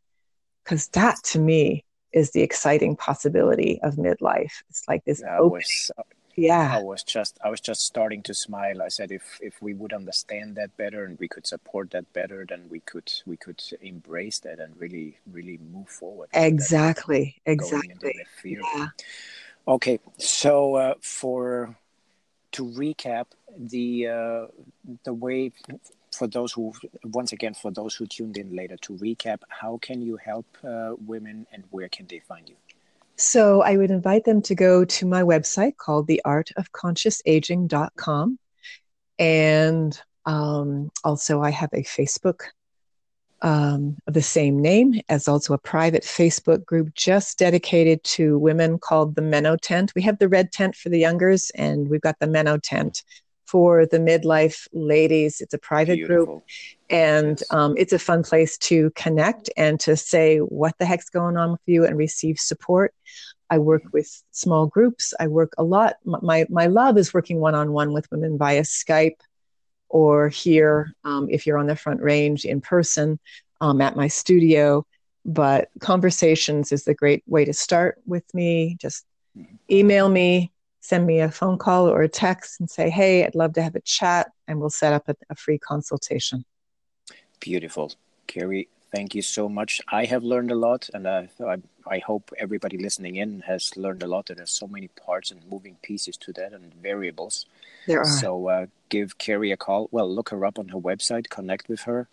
because 0.66 0.88
that 0.90 1.24
to 1.24 1.40
me 1.40 1.86
is 2.12 2.32
the 2.32 2.42
exciting 2.42 2.96
possibility 2.96 3.80
of 3.84 3.96
midlife. 3.96 4.64
It's 4.70 4.84
like 4.88 5.06
this 5.06 5.24
I 5.24 5.42
was, 5.42 5.92
yeah. 6.36 6.78
I 6.78 6.82
was 6.82 7.04
just 7.04 7.38
i 7.44 7.50
was 7.50 7.62
just 7.62 7.82
starting 7.82 8.24
to 8.24 8.34
smile. 8.34 8.82
I 8.82 8.88
said 8.90 9.12
if 9.12 9.40
if 9.42 9.62
we 9.62 9.74
would 9.74 9.94
understand 9.94 10.56
that 10.56 10.76
better 10.76 11.06
and 11.06 11.20
we 11.20 11.28
could 11.28 11.46
support 11.46 11.92
that 11.92 12.12
better 12.14 12.46
then 12.48 12.66
we 12.70 12.80
could 12.80 13.12
we 13.26 13.38
could 13.38 13.62
embrace 13.82 14.40
that 14.40 14.60
and 14.60 14.76
really 14.80 15.20
really 15.32 15.60
move 15.72 15.90
forward 15.90 16.30
exactly. 16.34 17.42
exactly. 17.46 18.16
yeah. 18.44 18.88
Okay, 19.68 20.00
so 20.18 20.76
uh, 20.76 20.94
for 21.02 21.76
to 22.52 22.66
recap 22.66 23.26
the 23.58 24.08
uh, 24.08 24.46
the 25.04 25.14
way 25.14 25.52
for 26.16 26.28
those 26.28 26.54
who 26.54 26.74
once 27.04 27.34
again 27.34 27.54
for 27.54 27.72
those 27.72 27.96
who 27.96 28.06
tuned 28.06 28.38
in 28.38 28.56
later 28.56 28.78
to 28.78 28.94
recap, 28.94 29.40
how 29.50 29.78
can 29.82 30.02
you 30.02 30.16
help 30.18 30.46
uh, 30.64 30.94
women 31.06 31.46
and 31.52 31.66
where 31.72 31.90
can 31.90 32.08
they 32.08 32.20
find 32.20 32.48
you? 32.50 32.56
So 33.18 33.62
I 33.62 33.78
would 33.78 33.92
invite 33.92 34.26
them 34.26 34.42
to 34.44 34.56
go 34.56 34.84
to 34.84 35.06
my 35.06 35.22
website 35.22 35.78
called 35.78 36.08
theartofconsciousaging.com. 36.08 38.40
And 39.18 40.02
um, 40.26 40.92
also, 41.04 41.42
I 41.42 41.52
have 41.52 41.70
a 41.72 41.84
Facebook 41.84 42.42
um, 43.42 43.98
of 44.08 44.14
the 44.14 44.22
same 44.22 44.62
name, 44.62 45.00
as 45.08 45.28
also 45.28 45.54
a 45.54 45.58
private 45.58 46.04
Facebook 46.04 46.66
group 46.66 46.94
just 46.96 47.38
dedicated 47.38 48.04
to 48.04 48.40
women 48.40 48.80
called 48.80 49.16
the 49.16 49.22
Meno 49.22 49.56
Tent. 49.56 49.94
We 49.96 50.02
have 50.02 50.20
the 50.20 50.28
red 50.28 50.52
tent 50.52 50.76
for 50.76 50.90
the 50.90 51.00
youngers, 51.00 51.50
and 51.52 51.88
we've 51.88 52.02
got 52.02 52.20
the 52.20 52.28
Meno 52.28 52.58
Tent 52.58 53.04
for 53.46 53.86
the 53.86 53.98
midlife 53.98 54.68
ladies. 54.74 55.42
It's 55.42 55.54
a 55.54 55.58
private 55.58 55.96
Beautiful. 55.96 56.26
group, 56.26 56.44
and 56.90 57.40
yes. 57.40 57.44
um, 57.52 57.76
it's 57.78 57.94
a 57.94 58.00
fun 58.00 58.24
place 58.24 58.58
to 58.60 58.92
connect 58.96 59.50
and 59.58 59.80
to 59.82 59.96
say 59.96 60.40
what 60.40 60.78
the 60.80 60.86
heck's 60.86 61.10
going 61.10 61.38
on 61.38 61.52
with 61.52 61.62
you 61.66 61.86
and 61.86 61.98
receive 61.98 62.40
support. 62.40 62.94
I 63.50 63.60
work 63.60 63.84
mm-hmm. 63.84 63.92
with 63.94 64.24
small 64.32 64.68
groups. 64.68 65.14
I 65.20 65.28
work 65.28 65.54
a 65.58 65.64
lot. 65.64 65.96
My 66.04 66.46
my 66.50 66.68
love 66.68 66.98
is 66.98 67.14
working 67.14 67.40
one 67.40 67.56
on 67.56 67.72
one 67.72 67.94
with 67.94 68.10
women 68.12 68.38
via 68.38 68.62
Skype 68.62 69.20
or 69.90 70.30
here 70.30 70.94
um, 71.04 71.28
if 71.30 71.46
you're 71.46 71.58
on 71.58 71.68
the 71.68 71.76
front 71.76 72.02
range 72.02 72.46
in 72.46 72.62
person 72.62 73.20
um, 73.62 73.82
at 73.82 73.96
my 73.96 74.08
studio. 74.08 74.86
But 75.26 75.70
conversations 75.80 76.72
is 76.72 76.84
the 76.84 76.94
great 76.94 77.24
way 77.28 77.46
to 77.46 77.54
start 77.54 78.00
with 78.06 78.24
me. 78.34 78.78
Just 78.80 79.06
email 79.72 80.08
me, 80.10 80.52
send 80.86 81.06
me 81.08 81.20
a 81.20 81.32
phone 81.32 81.58
call 81.58 81.90
or 81.90 82.02
a 82.02 82.10
text 82.10 82.60
and 82.60 82.70
say, 82.70 82.90
hey, 82.90 83.26
I'd 83.26 83.36
love 83.36 83.54
to 83.54 83.64
have 83.64 83.76
a 83.76 83.82
chat, 83.82 84.32
and 84.48 84.60
we'll 84.60 84.70
set 84.70 84.94
up 84.94 85.10
a, 85.10 85.16
a 85.30 85.36
free 85.36 85.58
consultation. 85.58 86.46
Beautiful. 87.40 87.94
Carrie, 88.28 88.68
thank 88.94 89.16
you 89.16 89.22
so 89.22 89.50
much. 89.50 89.82
I 89.90 90.06
have 90.06 90.24
learned 90.24 90.52
a 90.52 90.56
lot, 90.56 90.90
and 90.94 91.08
I, 91.08 91.30
I, 91.46 91.58
I 91.88 92.00
hope 92.00 92.32
everybody 92.38 92.78
listening 92.78 93.16
in 93.16 93.42
has 93.42 93.76
learned 93.76 94.04
a 94.04 94.08
lot. 94.08 94.28
There's 94.28 94.52
so 94.52 94.68
many 94.68 94.88
parts 94.90 95.32
and 95.32 95.42
moving 95.50 95.78
pieces 95.82 96.18
to 96.18 96.34
that 96.34 96.54
and 96.54 96.74
variables. 96.76 97.46
There 97.88 98.02
are. 98.02 98.06
So 98.06 98.48
uh, 98.48 98.66
give 98.90 99.18
Carrie 99.18 99.52
a 99.52 99.58
call. 99.58 99.90
Well, 99.92 100.10
look 100.14 100.30
her 100.30 100.46
up 100.46 100.60
on 100.60 100.70
her 100.70 100.80
website, 100.80 101.30
connect 101.30 101.68
with 101.68 101.82
her, 101.82 102.08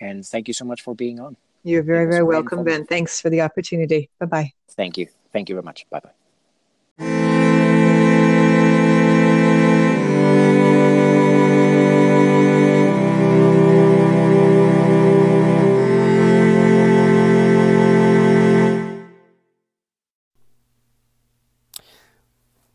and 0.00 0.24
thank 0.26 0.48
you 0.48 0.54
so 0.54 0.64
much 0.64 0.82
for 0.82 0.94
being 0.94 1.18
on. 1.18 1.36
You're 1.64 1.82
very, 1.82 2.06
very 2.06 2.22
welcome, 2.22 2.64
Ben. 2.64 2.86
Thanks 2.86 3.20
for 3.20 3.30
the 3.30 3.40
opportunity. 3.40 4.10
Bye 4.20 4.26
bye. 4.26 4.52
Thank 4.70 4.96
you. 4.96 5.08
Thank 5.32 5.48
you 5.48 5.54
very 5.54 5.64
much. 5.64 5.86
Bye 5.90 6.00
bye. 6.00 6.17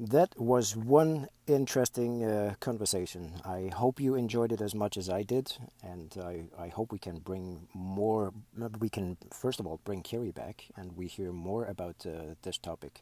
That 0.10 0.38
was 0.38 0.76
one 0.76 1.28
interesting 1.48 2.26
uh, 2.26 2.56
conversation. 2.60 3.42
I 3.46 3.70
hope 3.74 4.02
you 4.02 4.16
enjoyed 4.16 4.52
it 4.52 4.60
as 4.60 4.76
much 4.76 4.98
as 4.98 5.10
I 5.10 5.24
did, 5.24 5.54
and 5.82 6.14
I, 6.22 6.44
I 6.62 6.68
hope 6.68 6.92
we 6.92 7.00
can 7.00 7.20
bring 7.20 7.68
more. 7.74 8.34
We 8.80 8.90
can 8.90 9.18
first 9.32 9.60
of 9.60 9.68
all 9.68 9.80
bring 9.86 10.02
Kerry 10.02 10.32
back, 10.32 10.66
and 10.76 10.98
we 10.98 11.08
hear 11.08 11.32
more 11.32 11.66
about 11.66 12.06
uh, 12.06 12.36
this 12.42 12.58
topic. 12.58 13.02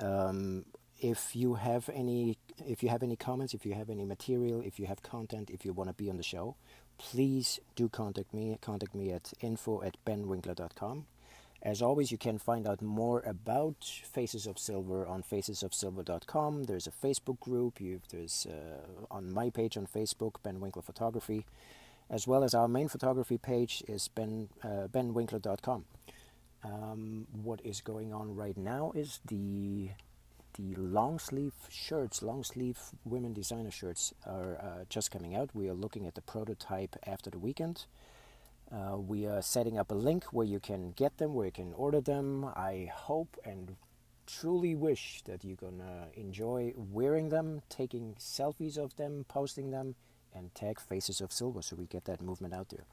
Um, 0.00 0.64
if 0.98 1.36
you 1.36 1.54
have 1.54 1.90
any, 1.92 2.38
if 2.66 2.82
you 2.82 2.88
have 2.88 3.02
any 3.02 3.16
comments, 3.16 3.52
if 3.52 3.66
you 3.66 3.74
have 3.74 3.90
any 3.90 4.04
material, 4.04 4.62
if 4.62 4.78
you 4.78 4.86
have 4.86 5.02
content, 5.02 5.50
if 5.50 5.64
you 5.64 5.74
want 5.74 5.90
to 5.90 5.94
be 5.94 6.08
on 6.08 6.16
the 6.16 6.22
show, 6.22 6.56
please 6.96 7.60
do 7.76 7.88
contact 7.88 8.32
me. 8.32 8.56
Contact 8.62 8.94
me 8.94 9.12
at 9.12 9.32
info 9.42 9.82
at 9.82 9.96
benwinkler.com 10.06 11.06
As 11.64 11.80
always, 11.80 12.12
you 12.12 12.18
can 12.18 12.38
find 12.38 12.66
out 12.66 12.82
more 12.82 13.20
about 13.20 13.84
Faces 13.84 14.46
of 14.46 14.58
Silver 14.58 15.06
on 15.06 15.22
facesofsilver.com. 15.22 16.64
There's 16.64 16.86
a 16.86 16.90
Facebook 16.90 17.40
group. 17.40 17.80
You, 17.80 18.02
there's 18.10 18.46
uh, 18.46 19.04
on 19.10 19.32
my 19.32 19.48
page 19.48 19.78
on 19.78 19.86
Facebook, 19.86 20.34
Ben 20.42 20.60
Winkler 20.60 20.82
Photography, 20.82 21.46
as 22.10 22.26
well 22.28 22.44
as 22.44 22.52
our 22.52 22.68
main 22.68 22.88
photography 22.88 23.38
page 23.38 23.82
is 23.88 24.08
ben 24.08 24.50
uh, 24.62 24.88
benwinkler.com. 24.88 25.86
Um, 26.62 27.26
what 27.42 27.60
is 27.64 27.80
going 27.80 28.12
on 28.12 28.36
right 28.36 28.58
now 28.58 28.92
is 28.94 29.20
the 29.26 29.88
the 30.56 30.74
long 30.76 31.18
sleeve 31.18 31.54
shirts, 31.68 32.22
long 32.22 32.44
sleeve 32.44 32.78
women 33.04 33.32
designer 33.32 33.70
shirts 33.70 34.12
are 34.26 34.56
uh, 34.56 34.84
just 34.90 35.10
coming 35.10 35.34
out. 35.34 35.50
We 35.54 35.68
are 35.68 35.74
looking 35.74 36.06
at 36.06 36.14
the 36.14 36.20
prototype 36.20 36.94
after 37.06 37.30
the 37.30 37.38
weekend. 37.38 37.86
Uh, 38.72 38.96
we 38.96 39.26
are 39.26 39.42
setting 39.42 39.78
up 39.78 39.90
a 39.90 39.94
link 39.94 40.24
where 40.32 40.46
you 40.46 40.58
can 40.58 40.92
get 40.92 41.18
them, 41.18 41.34
where 41.34 41.46
you 41.46 41.52
can 41.52 41.72
order 41.74 42.00
them. 42.00 42.44
I 42.44 42.90
hope 42.92 43.36
and 43.44 43.76
truly 44.26 44.74
wish 44.74 45.22
that 45.26 45.44
you're 45.44 45.56
gonna 45.56 46.08
enjoy 46.14 46.72
wearing 46.76 47.28
them, 47.28 47.62
taking 47.68 48.14
selfies 48.18 48.78
of 48.78 48.96
them, 48.96 49.24
posting 49.28 49.70
them, 49.70 49.94
and 50.34 50.54
tag 50.54 50.80
Faces 50.80 51.20
of 51.20 51.32
Silver 51.32 51.62
so 51.62 51.76
we 51.76 51.86
get 51.86 52.04
that 52.06 52.20
movement 52.20 52.54
out 52.54 52.70
there. 52.70 52.86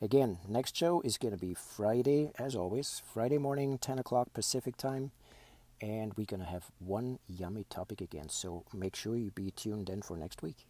Again, 0.00 0.38
next 0.48 0.76
show 0.76 1.00
is 1.00 1.16
to 1.32 1.40
be 1.40 1.54
Friday, 1.54 2.30
as 2.38 2.54
always, 2.54 3.02
Friday 3.12 3.38
morning, 3.38 3.78
10 3.78 3.98
o'clock 3.98 4.32
Pacific 4.32 4.76
time, 4.76 5.10
and 5.80 6.14
we're 6.14 6.26
to 6.40 6.46
have 6.46 6.70
one 6.78 7.18
yummy 7.26 7.64
topic 7.68 8.00
again. 8.00 8.28
So 8.28 8.64
make 8.72 8.94
sure 8.94 9.16
you 9.16 9.30
be 9.30 9.50
tuned 9.50 9.88
in 9.88 10.02
for 10.02 10.16
next 10.16 10.42
week. 10.42 10.66